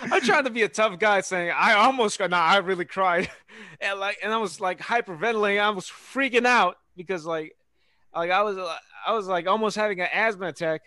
[0.01, 3.29] I'm trying to be a tough guy, saying I almost nah, I really cried,
[3.81, 5.61] and like, and I was like hyperventilating.
[5.61, 7.55] I was freaking out because like,
[8.15, 8.57] like I was,
[9.05, 10.81] I was like almost having an asthma attack,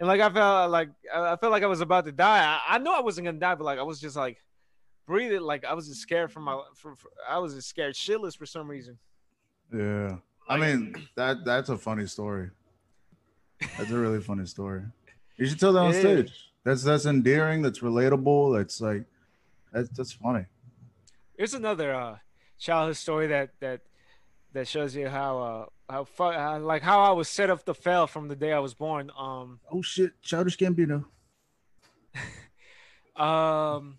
[0.00, 2.58] and like I felt like I felt like I was about to die.
[2.66, 4.42] I, I knew I wasn't gonna die, but like I was just like
[5.06, 8.36] breathing, like I was just scared for my, for, for I was just scared shitless
[8.36, 8.98] for some reason.
[9.72, 10.16] yeah.
[10.48, 12.50] I mean, that that's a funny story.
[13.76, 14.82] That's a really funny story.
[15.36, 16.32] You should tell that on stage.
[16.64, 19.04] That's that's endearing, that's relatable, that's like
[19.70, 20.46] that's that's funny.
[21.36, 22.16] Here's another uh,
[22.58, 23.82] childhood story that that
[24.54, 28.06] that shows you how uh how, how like how I was set up to fail
[28.06, 29.10] from the day I was born.
[29.16, 29.60] Um.
[29.70, 31.04] Oh shit, Childish Gambino.
[33.16, 33.98] um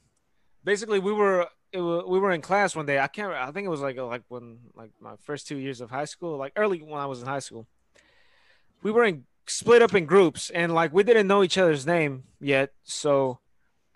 [0.63, 3.65] basically we were it wa- we were in class one day i can't i think
[3.65, 6.79] it was like like when like my first two years of high school like early
[6.79, 7.67] when i was in high school
[8.83, 12.23] we were in split up in groups and like we didn't know each other's name
[12.39, 13.39] yet so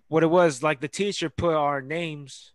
[0.08, 2.52] what it was like the teacher put our names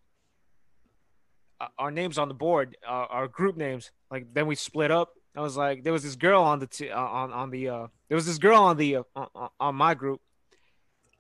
[1.59, 5.13] uh, our names on the board uh, our group names like then we split up
[5.35, 7.87] i was like there was this girl on the t- uh, on on the uh
[8.09, 10.21] there was this girl on the uh, on, on- my group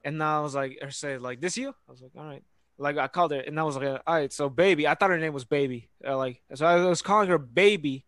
[0.03, 1.69] and I was like, her said, like, this you?
[1.69, 2.43] I was like, all right.
[2.77, 4.87] like I called her, and I was like, all right, so baby.
[4.87, 5.89] I thought her name was baby.
[6.05, 8.05] Uh, like so, I was calling her baby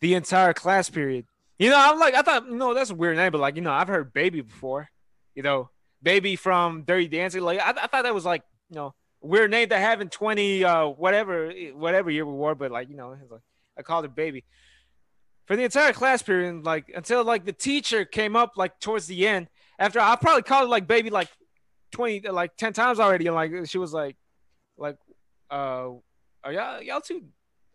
[0.00, 1.26] the entire class period.
[1.58, 3.72] You know, I'm like, I thought, know, that's a weird name, but like, you know,
[3.72, 4.88] I've heard baby before.
[5.34, 5.70] You know,
[6.02, 7.42] baby from Dirty Dancing.
[7.42, 10.64] Like, I, I thought that was like, you know, weird name to have in 20
[10.64, 13.40] uh whatever whatever year we were, but like, you know, like
[13.78, 14.44] I called her baby
[15.46, 19.26] for the entire class period, like until like the teacher came up like towards the
[19.26, 19.48] end.
[19.78, 21.28] After I probably called her like baby like
[21.90, 24.16] twenty like ten times already, and like she was like,
[24.76, 24.96] like,
[25.50, 25.90] uh,
[26.42, 27.24] are y'all y'all two,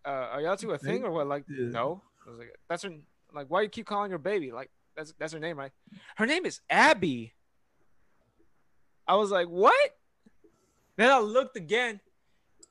[0.06, 1.28] uh, are y'all two a thing or what?
[1.28, 1.70] Like, yeah.
[1.70, 2.02] no.
[2.26, 2.92] I was like, that's her.
[3.34, 4.52] Like, why you keep calling her baby?
[4.52, 5.72] Like, that's that's her name, right?
[6.16, 7.34] Her name is Abby.
[9.08, 9.96] I was like, what?
[10.98, 12.00] Then I looked again,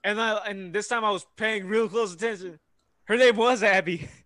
[0.05, 2.59] and I and this time I was paying real close attention.
[3.05, 4.09] Her name was Abby.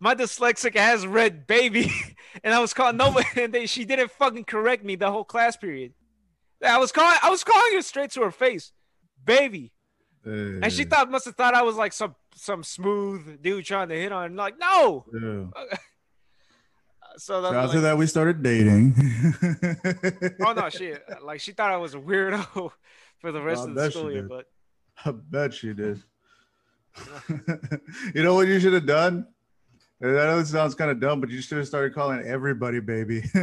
[0.00, 1.90] My dyslexic has read baby,
[2.44, 5.56] and I was calling no, and they, she didn't fucking correct me the whole class
[5.56, 5.92] period.
[6.64, 8.72] I was calling, I was calling her straight to her face,
[9.24, 9.72] baby,
[10.24, 13.94] and she thought must have thought I was like some some smooth dude trying to
[13.94, 14.30] hit on.
[14.30, 14.36] Her.
[14.36, 15.04] Like, no.
[15.12, 15.66] Yeah.
[17.16, 18.94] so that, after like, that, we started dating.
[20.44, 22.70] oh no, she like she thought I was a weirdo
[23.18, 24.46] for the rest of the school year, but
[25.04, 26.02] I bet she did.
[28.14, 29.26] you know what you should have done?
[30.00, 33.20] I know this sounds kind of dumb, but you should have started calling everybody baby.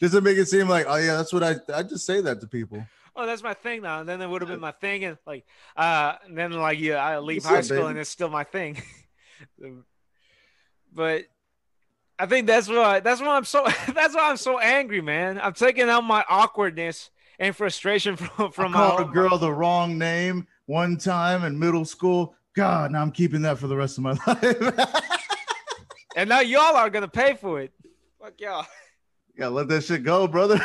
[0.00, 2.40] just to make it seem like, oh yeah, that's what I I just say that
[2.40, 2.84] to people.
[3.14, 4.00] Oh, that's my thing now.
[4.00, 5.44] And then it would have been my thing, and like,
[5.76, 7.90] uh, and then like, yeah, I leave high school, baby?
[7.90, 8.82] and it's still my thing.
[10.92, 11.24] but
[12.18, 15.40] I think that's why that's why I'm so that's why I'm so angry, man.
[15.40, 19.52] I'm taking out my awkwardness and frustration from from I called my, a girl the
[19.52, 22.34] wrong name one time in middle school.
[22.54, 24.56] God, now I'm keeping that for the rest of my life.
[26.16, 27.72] and now y'all are gonna pay for it.
[28.20, 28.66] Fuck y'all.
[29.36, 30.60] Yeah, let that shit go, brother.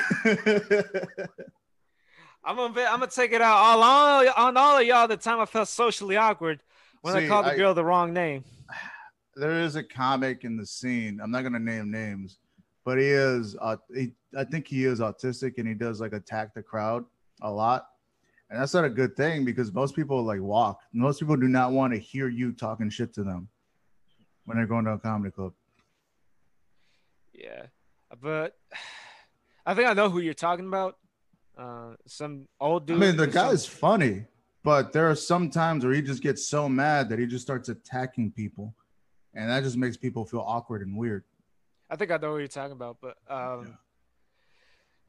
[2.44, 5.40] I'm gonna I'm gonna take it out all on, on all of y'all the time
[5.40, 6.62] I felt socially awkward
[7.02, 8.44] when See, I called the I, girl the wrong name.
[9.38, 11.20] There is a comic in the scene.
[11.22, 12.40] I'm not gonna name names,
[12.86, 13.58] but he is.
[13.60, 17.04] Uh, he, I think he is autistic, and he does like attack the crowd
[17.42, 17.88] a lot
[18.50, 20.80] and that's not a good thing because most people like walk.
[20.94, 23.48] Most people do not want to hear you talking shit to them
[24.46, 25.54] when they're going to a comedy club.
[27.34, 27.64] Yeah,
[28.22, 28.56] but
[29.66, 30.98] I think I know who you're talking about.
[31.58, 32.98] Uh, some old dude.
[32.98, 33.80] I mean, the guy's some...
[33.80, 34.26] funny,
[34.64, 37.70] but there are some times where he just gets so mad that he just starts
[37.70, 38.76] attacking people,
[39.34, 41.24] and that just makes people feel awkward and weird.
[41.90, 43.74] I think I know what you're talking about, but um, yeah.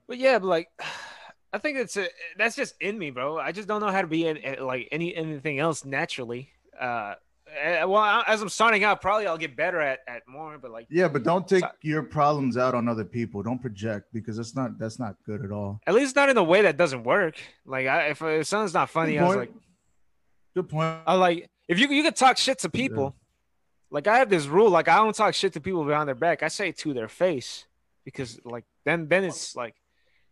[0.07, 0.69] but yeah, but like
[1.57, 3.39] I think it's a, that's just in me, bro.
[3.39, 6.51] I just don't know how to be in, like any anything else naturally.
[6.79, 7.15] Uh,
[7.51, 10.59] eh, well, as I'm starting out, probably I'll get better at, at more.
[10.59, 13.43] But like, yeah, but don't take so, your problems out on other people.
[13.43, 15.81] Don't project because that's not that's not good at all.
[15.87, 17.39] At least not in a way that doesn't work.
[17.65, 19.53] Like, I, if, if something's not funny, I was like,
[20.55, 20.99] good point.
[21.07, 23.15] I like if you you could talk shit to people.
[23.17, 23.23] Yeah.
[23.93, 26.43] Like I have this rule, like I don't talk shit to people behind their back.
[26.43, 27.65] I say it to their face
[28.05, 29.75] because like then then it's like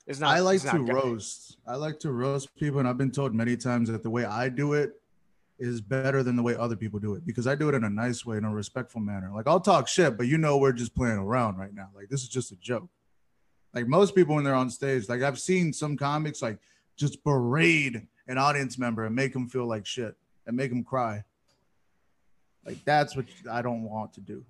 [0.06, 0.36] it's not.
[0.36, 1.56] I like to roast.
[1.66, 4.48] I like to roast people, and I've been told many times that the way I
[4.48, 5.00] do it
[5.58, 7.90] is better than the way other people do it because I do it in a
[7.90, 9.30] nice way, in a respectful manner.
[9.34, 11.88] Like I'll talk shit, but you know we're just playing around right now.
[11.94, 12.88] Like this is just a joke.
[13.72, 16.58] Like most people when they're on stage, like I've seen some comics like
[16.96, 17.96] just berate
[18.26, 21.24] an audience member and make them feel like shit and make them cry.
[22.66, 24.44] Like that's what I don't want to do.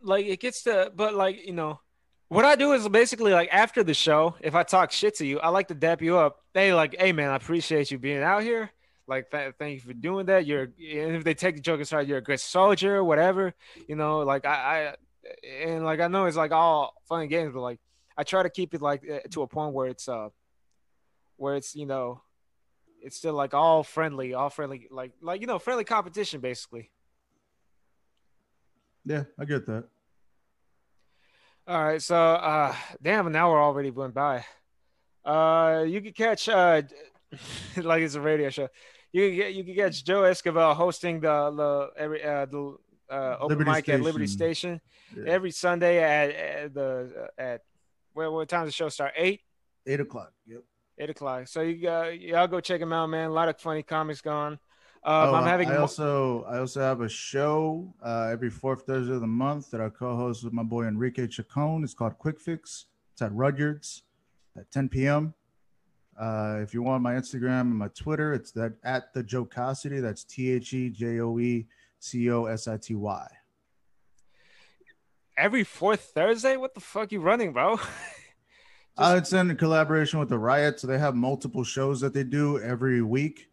[0.00, 1.80] Like it gets to, but like you know,
[2.28, 5.40] what I do is basically like after the show, if I talk shit to you,
[5.40, 6.40] I like to dap you up.
[6.52, 8.70] They like, hey man, I appreciate you being out here.
[9.06, 10.46] Like, th- thank you for doing that.
[10.46, 13.52] You're, and if they take the joke aside, you're a good soldier, whatever.
[13.86, 14.94] You know, like I, I,
[15.62, 17.80] and like I know it's like all fun games, but like
[18.16, 20.30] I try to keep it like eh, to a point where it's uh,
[21.36, 22.22] where it's you know,
[23.02, 26.90] it's still like all friendly, all friendly, like like you know, friendly competition basically.
[29.04, 29.84] Yeah, I get that.
[31.66, 34.44] All right, so uh, damn, an hour already went by.
[35.24, 36.82] Uh, you can catch uh,
[37.76, 38.68] like it's a radio show.
[39.12, 42.76] You can get you can catch Joe Escobar hosting the the every uh, the
[43.08, 44.00] uh, open Liberty mic Station.
[44.00, 44.80] at Liberty Station
[45.16, 45.24] yeah.
[45.26, 47.62] every Sunday at, at the at
[48.12, 49.12] where what time does the show start?
[49.16, 49.40] Eight.
[49.86, 50.32] Eight o'clock.
[50.46, 50.64] Yep.
[50.98, 51.48] Eight o'clock.
[51.48, 53.30] So you uh, y'all go check him out, man.
[53.30, 54.58] A lot of funny comics going.
[55.06, 55.68] Um, oh, I'm having.
[55.68, 59.80] I also I also have a show uh, every fourth Thursday of the month that
[59.82, 61.84] I co-host with my boy Enrique Chacon.
[61.84, 62.86] It's called Quick Fix.
[63.12, 64.04] It's at Rudyard's
[64.56, 65.34] at 10 p.m.
[66.18, 70.00] Uh, if you want my Instagram and my Twitter, it's that at the Joecosity.
[70.00, 71.66] That's T H E J O E
[71.98, 73.26] C O S I T Y.
[75.36, 76.56] Every fourth Thursday?
[76.56, 77.78] What the fuck you running, bro?
[78.96, 82.60] Uh, it's in collaboration with the Riot, so they have multiple shows that they do
[82.60, 83.48] every week.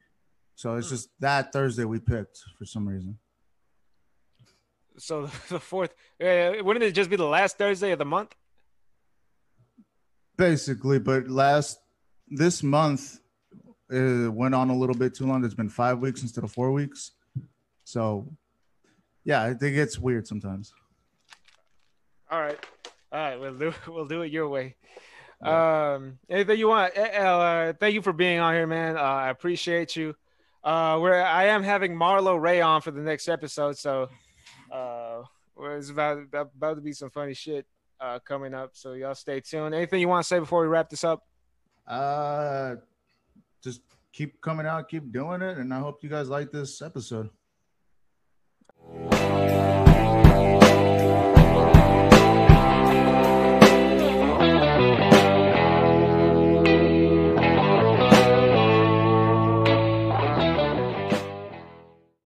[0.61, 0.93] So it's Hmm.
[0.93, 3.17] just that Thursday we picked for some reason.
[4.99, 8.35] So the fourth, uh, wouldn't it just be the last Thursday of the month?
[10.37, 11.79] Basically, but last
[12.27, 13.21] this month
[13.89, 15.43] it went on a little bit too long.
[15.43, 17.13] It's been five weeks instead of four weeks.
[17.83, 18.31] So,
[19.23, 20.73] yeah, it it's weird sometimes.
[22.29, 22.63] All right,
[23.11, 24.75] all right, we'll do we'll do it your way.
[25.41, 26.93] Um, anything you want?
[26.95, 28.95] Eh, Uh, thank you for being on here, man.
[28.95, 30.15] Uh, I appreciate you.
[30.63, 34.09] Uh, where I am having Marlo Ray on for the next episode, so
[34.71, 35.23] uh,
[35.59, 37.65] it's about about to be some funny shit
[37.99, 38.71] uh coming up.
[38.73, 39.73] So y'all stay tuned.
[39.73, 41.23] Anything you want to say before we wrap this up?
[41.87, 42.75] Uh,
[43.63, 43.81] just
[44.13, 47.29] keep coming out, keep doing it, and I hope you guys like this episode.